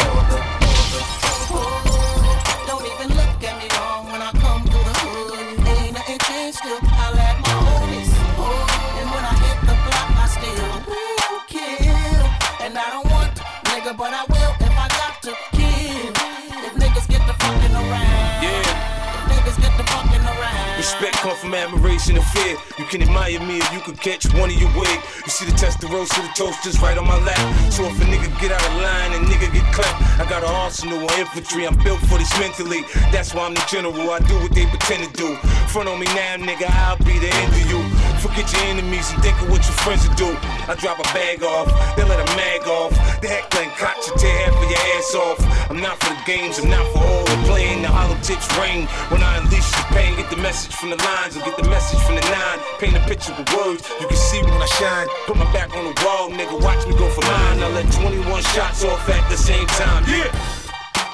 From 21.41 21.55
admiration 21.55 22.17
and 22.17 22.25
fear. 22.27 22.57
You 22.79 22.85
can 22.87 23.03
admire 23.03 23.39
me 23.41 23.59
if 23.59 23.73
you 23.73 23.81
could 23.81 24.01
catch 24.01 24.25
one 24.35 24.51
of 24.51 24.57
your 24.57 24.71
wig. 24.79 25.01
You 25.27 25.31
see 25.31 25.45
the 25.45 25.53
tester 25.53 25.89
roast 25.89 26.13
to 26.13 26.23
the 26.23 26.33
toasters 26.35 26.81
right 26.81 26.97
on 26.97 27.07
my 27.07 27.19
lap. 27.23 27.73
So 27.73 27.85
if 27.85 28.01
a 28.01 28.05
nigga 28.05 28.31
get 28.41 28.53
out 28.53 28.65
of 28.65 28.75
line 28.81 29.13
and 29.13 29.27
nigga 29.27 29.53
get 29.53 29.67
clapped, 29.75 30.21
I 30.21 30.29
got 30.31 30.43
an 30.43 30.49
arsenal 30.49 31.05
of 31.05 31.19
infantry. 31.19 31.67
I'm 31.67 31.77
built 31.83 32.01
for 32.01 32.19
this 32.19 32.33
mentally. 32.39 32.83
That's 33.13 33.35
why 33.35 33.47
I'm 33.47 33.55
the 33.55 33.65
general. 33.69 34.11
I 34.11 34.21
do 34.21 34.39
what 34.41 34.55
they 34.55 34.65
pretend 34.67 35.05
to 35.05 35.13
do. 35.13 35.37
Front 35.69 35.89
on 35.89 35.99
me 35.99 36.07
now, 36.07 36.37
nigga, 36.37 36.71
I'll 36.71 36.97
be 36.99 37.19
the 37.19 37.29
end 37.29 37.53
of 37.53 37.71
you. 37.71 38.04
Forget 38.25 38.49
your 38.57 38.65
enemies 38.73 39.13
and 39.13 39.23
think 39.23 39.37
of 39.43 39.51
what 39.53 39.61
your 39.69 39.77
friends 39.85 40.09
will 40.09 40.17
do. 40.17 40.31
I 40.65 40.73
drop 40.81 40.99
a 40.99 41.05
bag 41.13 41.45
off, 41.45 41.69
they 41.95 42.05
let 42.09 42.17
a 42.17 42.29
mag 42.41 42.65
off. 42.65 42.97
The 43.21 43.29
heckling 43.29 43.69
cops 43.77 44.09
will 44.09 44.17
tear 44.17 44.49
half 44.49 44.57
of 44.57 44.65
your 44.65 44.81
ass 44.97 45.15
off. 45.15 45.39
I'm 45.69 45.77
not 45.77 46.01
for 46.01 46.09
the 46.09 46.25
games, 46.25 46.59
I'm 46.59 46.71
not 46.71 46.89
for 46.89 47.05
all 47.05 47.25
the 47.29 47.37
playing. 47.45 47.83
The 47.83 47.89
hollow 47.89 48.17
tips 48.25 48.49
ring 48.57 48.89
when 49.13 49.21
I 49.21 49.37
unleash 49.45 49.69
the 49.77 49.85
pain. 49.93 50.17
Get 50.17 50.31
the 50.31 50.41
message 50.41 50.73
from 50.73 50.89
the 50.89 50.97
lines 51.05 51.37
and 51.37 51.45
get 51.45 51.59
the 51.61 51.69
message 51.69 52.01
from 52.01 52.17
the 52.17 52.25
nine. 52.33 52.59
Paint 52.81 52.97
a 52.97 53.05
picture 53.05 53.37
with 53.37 53.53
words, 53.53 53.85
you 54.01 54.09
can 54.09 54.17
see 54.17 54.41
when 54.41 54.57
I 54.57 54.71
shine. 54.81 55.07
Put 55.29 55.37
my 55.37 55.53
back 55.53 55.77
on 55.77 55.85
the 55.85 55.95
wall, 56.01 56.33
nigga, 56.33 56.57
watch 56.65 56.81
me 56.89 56.97
go 56.97 57.05
for 57.13 57.21
mine. 57.29 57.61
I 57.61 57.69
let 57.77 57.93
21 57.93 58.25
shots 58.57 58.85
off 58.89 59.05
at 59.07 59.29
the 59.29 59.37
same 59.37 59.67
time. 59.77 60.03
Yeah. 60.09 60.33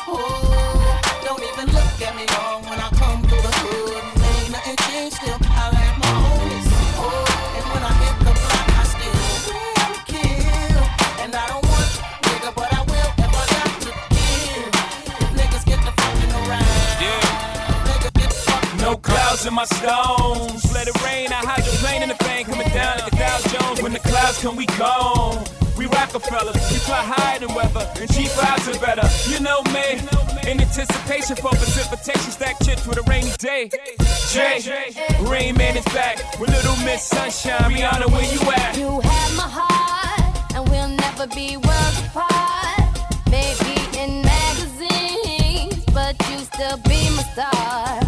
Oh, 0.06 0.50
Monsieur, 2.00 2.49
in 19.50 19.54
my 19.54 19.64
stones. 19.64 20.72
Let 20.72 20.86
it 20.86 20.96
rain, 21.02 21.28
I 21.32 21.42
hide 21.42 21.66
your 21.66 21.74
plane 21.82 22.02
in 22.02 22.08
the 22.08 22.20
bank, 22.22 22.48
coming 22.48 22.68
down 22.68 22.98
like 22.98 23.10
the 23.10 23.16
Dow 23.16 23.38
Jones. 23.52 23.82
When 23.82 23.92
the 23.92 23.98
clouds 23.98 24.40
come, 24.40 24.56
we 24.56 24.66
gone. 24.78 25.44
We 25.76 25.86
Rockefellers, 25.86 26.56
we 26.70 26.78
fly 26.78 27.02
higher 27.02 27.38
than 27.38 27.54
weather, 27.54 27.84
and 28.00 28.08
G5s 28.10 28.68
are 28.68 28.80
better. 28.84 29.06
You 29.32 29.40
know 29.40 29.62
me, 29.74 29.98
in 30.48 30.60
anticipation 30.60 31.36
for 31.36 31.50
precipitation, 31.50 32.30
stack 32.30 32.56
chips 32.62 32.86
with 32.86 32.98
a 32.98 33.02
rainy 33.10 33.32
day. 33.38 33.70
Jay, 34.28 34.60
Rain 35.22 35.56
Man 35.56 35.76
is 35.76 35.84
back 35.86 36.18
with 36.38 36.50
Little 36.50 36.76
Miss 36.84 37.02
Sunshine. 37.02 37.72
Rihanna, 37.72 38.06
where 38.12 38.28
you 38.32 38.40
at? 38.52 38.76
You 38.76 39.00
have 39.00 39.36
my 39.36 39.48
heart, 39.48 40.54
and 40.54 40.68
we'll 40.68 40.88
never 40.88 41.26
be 41.28 41.56
worlds 41.56 41.98
apart. 42.06 42.86
Maybe 43.30 43.74
in 43.98 44.22
magazines, 44.22 45.84
but 45.94 46.14
you 46.28 46.38
still 46.44 46.76
be 46.84 47.00
my 47.16 47.24
star. 47.32 47.99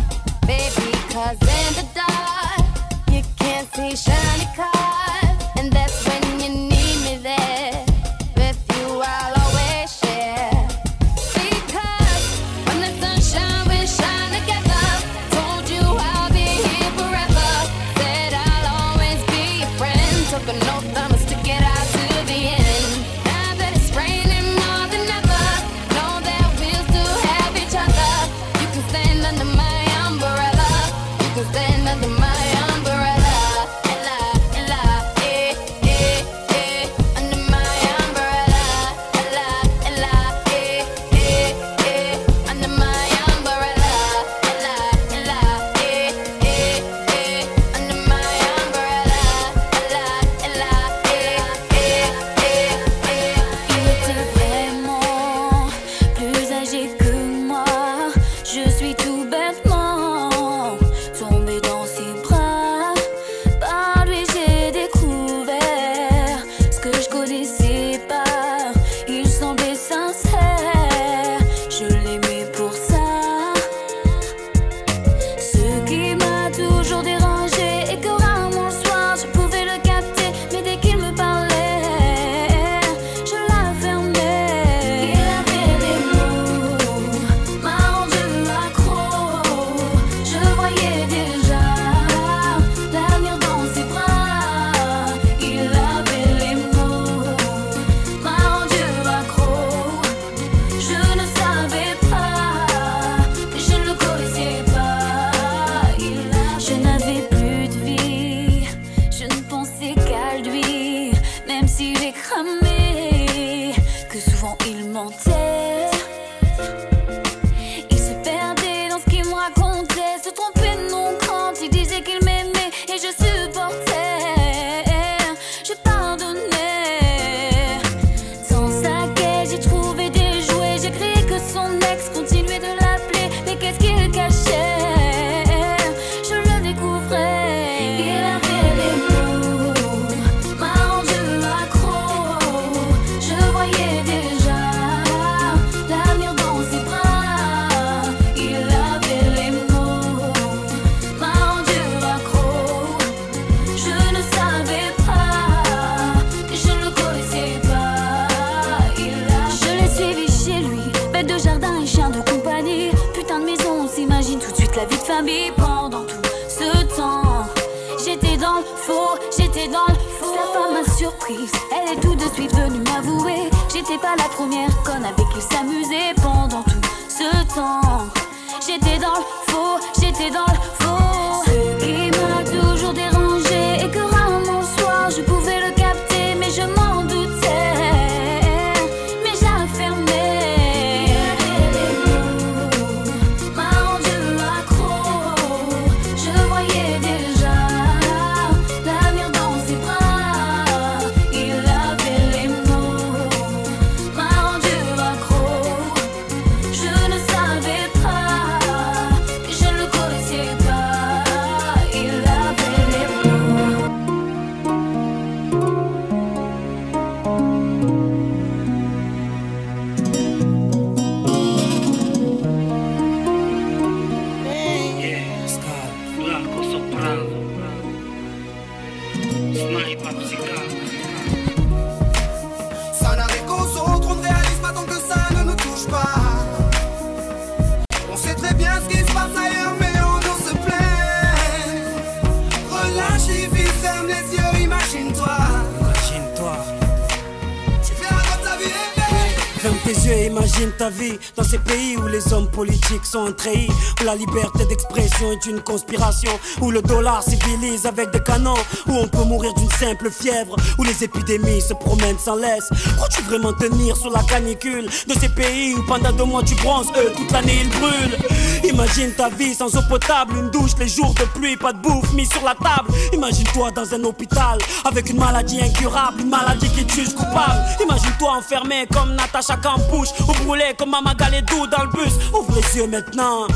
Où 252.92 254.04
la 254.04 254.14
liberté 254.14 254.66
d'expression 254.66 255.32
est 255.32 255.46
une 255.46 255.60
conspiration, 255.60 256.30
où 256.60 256.70
le 256.70 256.82
dollar 256.82 257.22
civilise 257.22 257.86
avec 257.86 258.10
des 258.10 258.22
canons, 258.22 258.62
où 258.86 258.92
on 258.92 259.08
peut 259.08 259.24
mourir 259.24 259.54
d'une 259.54 259.70
simple 259.70 260.10
fièvre, 260.10 260.56
où 260.78 260.84
les 260.84 261.02
épidémies 261.02 261.62
se 261.62 261.72
promènent 261.72 262.18
sans 262.18 262.36
laisse. 262.36 262.68
Crois-tu 262.96 263.22
vraiment 263.22 263.52
tenir 263.54 263.96
sur 263.96 264.10
la 264.10 264.22
canicule 264.24 264.86
de 264.86 265.14
ces 265.18 265.28
pays 265.30 265.74
où 265.74 265.82
pendant 265.86 266.12
deux 266.12 266.24
mois 266.24 266.42
tu 266.42 266.54
bronzes, 266.56 266.92
eux 266.98 267.12
toute 267.16 267.30
l'année 267.30 267.62
ils 267.62 267.70
brûlent? 267.70 268.41
Imagine 268.72 269.12
ta 269.12 269.28
vie 269.28 269.54
sans 269.54 269.76
eau 269.76 269.82
potable, 269.88 270.34
une 270.36 270.50
douche 270.50 270.72
les 270.78 270.88
jours 270.88 271.12
de 271.14 271.24
pluie, 271.38 271.56
pas 271.56 271.72
de 271.72 271.78
bouffe 271.78 272.12
mis 272.14 272.26
sur 272.26 272.42
la 272.42 272.54
table. 272.54 272.90
Imagine-toi 273.12 273.70
dans 273.72 273.94
un 273.94 274.04
hôpital 274.04 274.58
avec 274.84 275.10
une 275.10 275.18
maladie 275.18 275.60
incurable, 275.60 276.22
une 276.22 276.30
maladie 276.30 276.70
qui 276.70 276.84
tue 276.86 277.04
coupable. 277.12 277.62
Imagine-toi 277.82 278.32
enfermé 278.38 278.86
comme 278.90 279.14
Natacha 279.14 279.56
Campouche 279.56 280.08
ou 280.20 280.44
brûlé 280.44 280.74
comme 280.78 280.90
Mama 280.90 281.14
Galedou 281.14 281.66
dans 281.66 281.82
le 281.82 281.90
bus. 281.90 282.14
Ouvre 282.32 282.54
les 282.54 282.78
yeux 282.78 282.86
maintenant 282.86 283.46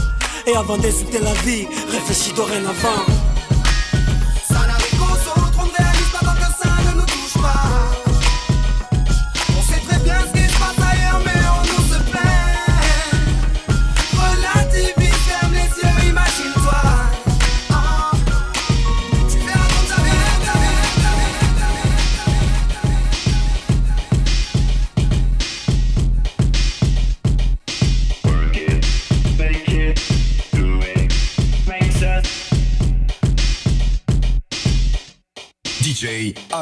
et 0.46 0.54
avant 0.54 0.76
d'insulter 0.76 1.18
la 1.18 1.32
vie, 1.44 1.66
réfléchis 1.90 2.32
dorénavant. 2.32 3.25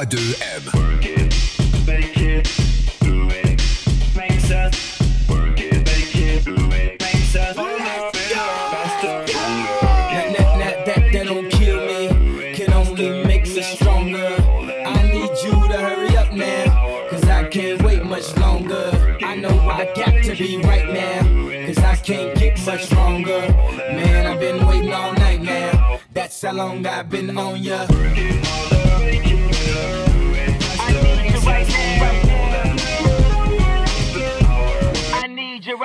DJ 0.07 0.35
A2M. 0.35 0.65
That, 10.13 10.37
that, 10.37 10.59
that, 10.59 10.87
that, 10.87 11.13
that 11.13 11.27
don't 11.27 11.51
kill 11.51 11.87
me, 11.87 12.55
can 12.55 12.73
only 12.73 13.25
make 13.25 13.43
me 13.45 13.63
stronger. 13.63 14.37
I 14.87 15.03
need 15.11 15.31
you 15.43 15.69
to 15.69 15.79
hurry 15.79 16.17
up 16.17 16.33
now, 16.33 17.09
cause 17.09 17.25
I 17.25 17.49
can't 17.49 17.83
wait 17.83 18.05
much 18.05 18.37
longer. 18.37 19.17
I 19.23 19.37
know 19.37 19.59
I 19.69 19.87
got 19.95 20.23
to 20.25 20.37
be 20.37 20.59
right 20.59 20.93
now, 20.93 21.67
cause 21.67 21.79
I 21.79 21.97
can't 21.97 22.39
get 22.39 22.65
much 22.67 22.85
stronger. 22.85 23.41
Man, 23.79 24.27
I've 24.27 24.41
been 24.41 24.67
waiting 24.67 24.93
all 24.93 25.15
night 25.15 25.41
now, 25.41 25.99
that's 26.13 26.43
how 26.43 26.53
long 26.53 26.85
I've 26.87 27.09
been 27.09 27.37
on 27.39 27.63
ya. 27.63 27.87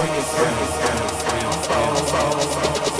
Fall, 0.00 0.08
fall, 1.62 1.96
fall, 2.06 2.40
fall. 2.40 2.99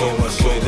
so 0.00 0.16
much, 0.16 0.32
so 0.32 0.59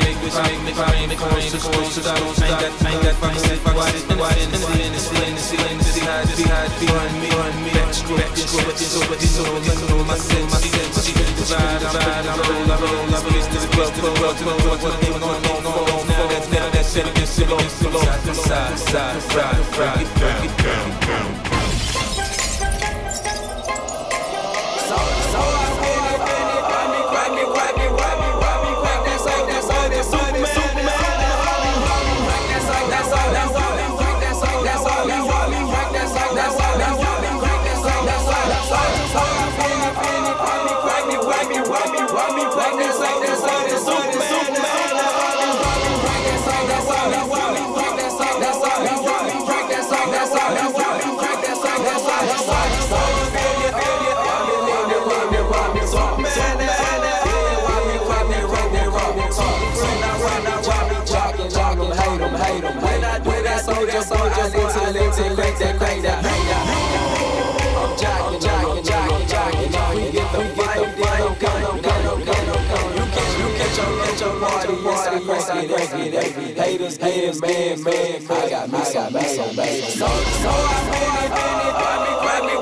sick, 0.00 0.30
crying, 0.30 0.64
me, 0.64 0.72
me, 20.40 20.48
down, 20.62 21.00
down, 21.00 21.40
down. 21.40 21.55
just 63.96 64.12
want 64.12 64.28
a 64.28 64.44
little, 64.44 64.92
little, 64.92 65.36
greater, 65.36 65.72
greater, 65.78 66.16
greater. 66.20 66.60
I'm 67.76 67.96
jogging, 67.96 68.40
jogging, 68.40 68.84
jogging, 68.84 69.28
jogging. 69.72 70.04
We 70.04 70.12
get 70.12 70.32
the 70.32 70.38
vibe, 70.52 70.96
then 70.96 71.16
I'm 71.16 71.34
gone, 71.38 71.64
I'm 71.64 71.80
gone, 71.80 72.04
I'm 72.04 72.24
gone, 72.24 72.48
I'm 72.52 72.68
gone. 72.68 72.92
You 72.92 73.04
catch, 73.16 73.32
you 73.40 73.48
catch 73.56 73.76
your, 73.78 73.88
catch 74.04 74.20
your 74.20 74.34
party, 74.40 74.74
yes, 74.84 75.06
I 75.06 75.20
crack 75.20 75.48
it, 75.56 75.70
I 75.70 75.86
crack 75.86 75.92
it, 75.94 76.14
I 76.14 76.28
crack 76.28 76.44
it. 76.44 76.56
Haters, 76.58 76.96
haters, 76.98 77.40
man, 77.40 77.82
man, 77.84 78.22
I 78.22 78.50
got 78.50 78.70
me, 78.70 78.78
I 78.78 78.92
got 78.92 79.12
me, 79.12 79.20
so 79.22 79.56
bad. 79.56 79.84
So, 79.84 80.06
so 80.06 80.50
I 80.50 80.84
made 80.92 81.24
it, 81.24 81.30
made 81.32 81.64
it, 81.64 81.72
got 81.72 81.98
me, 82.04 82.12
got 82.26 82.44
me. 82.44 82.55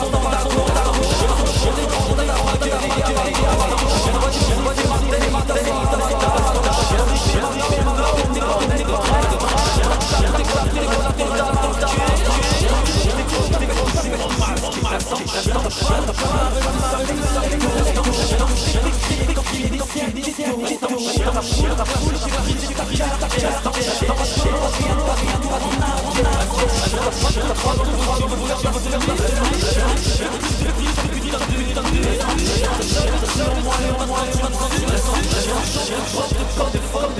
Come 0.00 0.17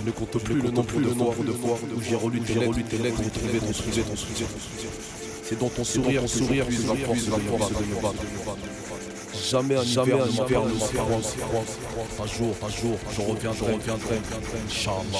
Je 0.00 0.06
ne 0.06 0.10
compte 0.12 0.38
plus 0.42 0.54
le 0.54 0.70
nombre 0.70 1.00
de 1.00 1.08
fois 1.52 1.78
où 1.96 2.00
j'ai 2.02 2.14
relu 2.14 2.40
tes 2.40 2.54
lettres, 2.54 2.78
tes 2.88 2.98
lettres, 2.98 3.22
retrouvé, 3.22 3.58
retrouvé, 3.58 4.02
retrouvé. 4.02 4.46
C'est 5.42 5.58
dans 5.58 5.68
ton 5.68 5.84
sourire, 5.84 6.20
ton 6.22 6.28
sourire, 6.28 6.66
plus 6.66 6.76
plus 6.76 6.88
apprendre 6.88 7.70
de 7.70 7.84
me 7.84 8.02
battre. 8.02 8.22
Jamais 9.50 9.76
un 9.76 9.82
jamais 9.82 10.12
hiver 10.12 10.26
ne 10.26 10.32
m'a 10.38 10.44
permis 10.44 10.72
de 10.72 10.78
Un 12.22 12.26
jour, 12.26 12.54
un 12.62 12.68
jour, 12.68 12.98
je 13.12 13.20
reviendrai, 13.22 13.72
reviendrai. 13.72 14.20
Inch'Allah. 14.66 15.18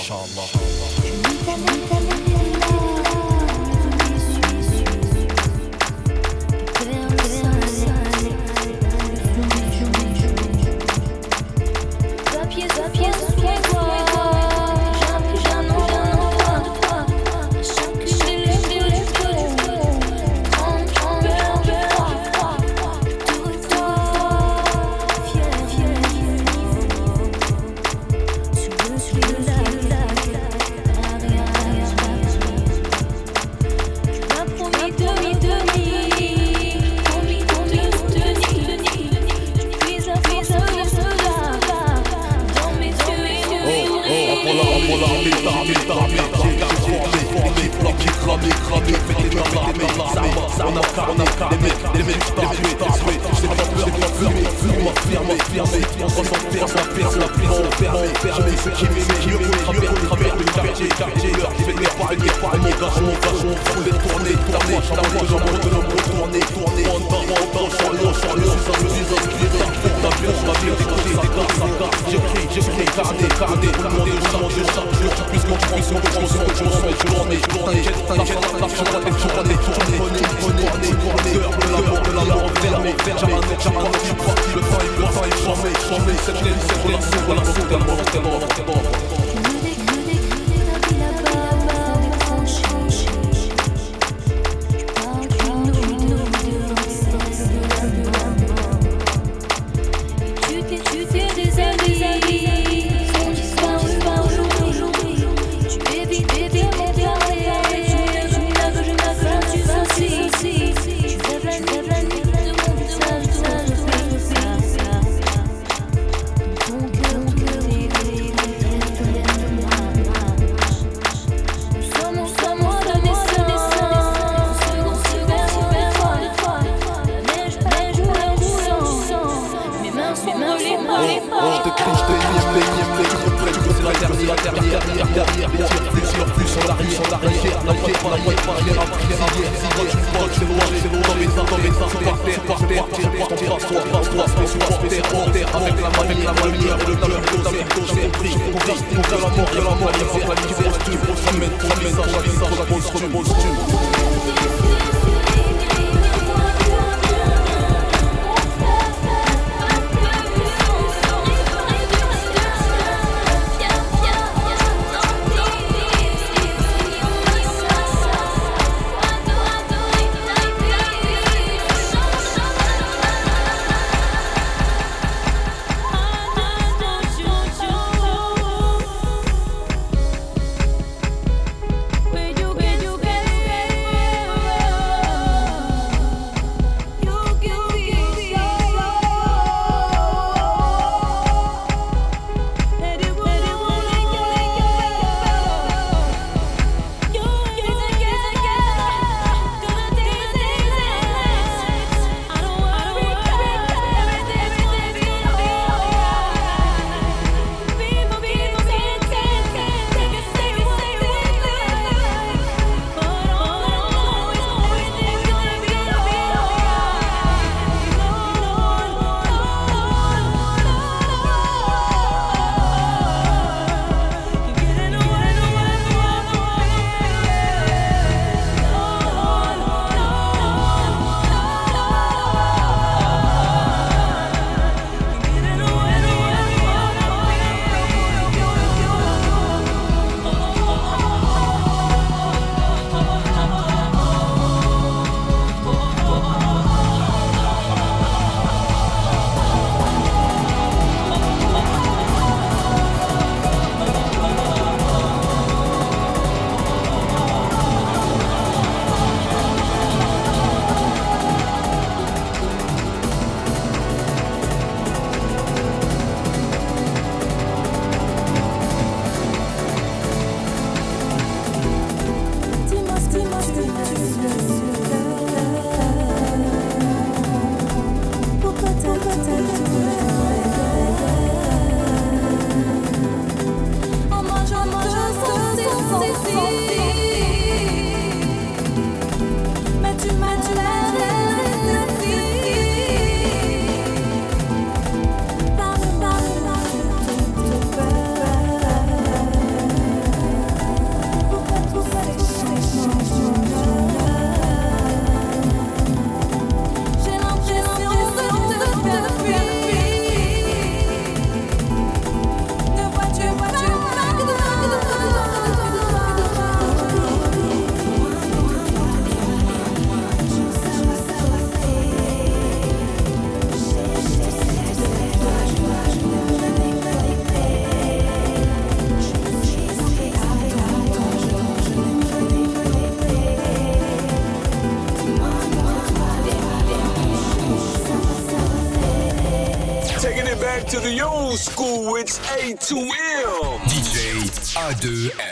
It's 342.51 342.73
A2M. 342.73 343.59
DJ 343.69 344.25
A2M. 344.57 345.28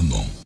Armand. 0.00 0.39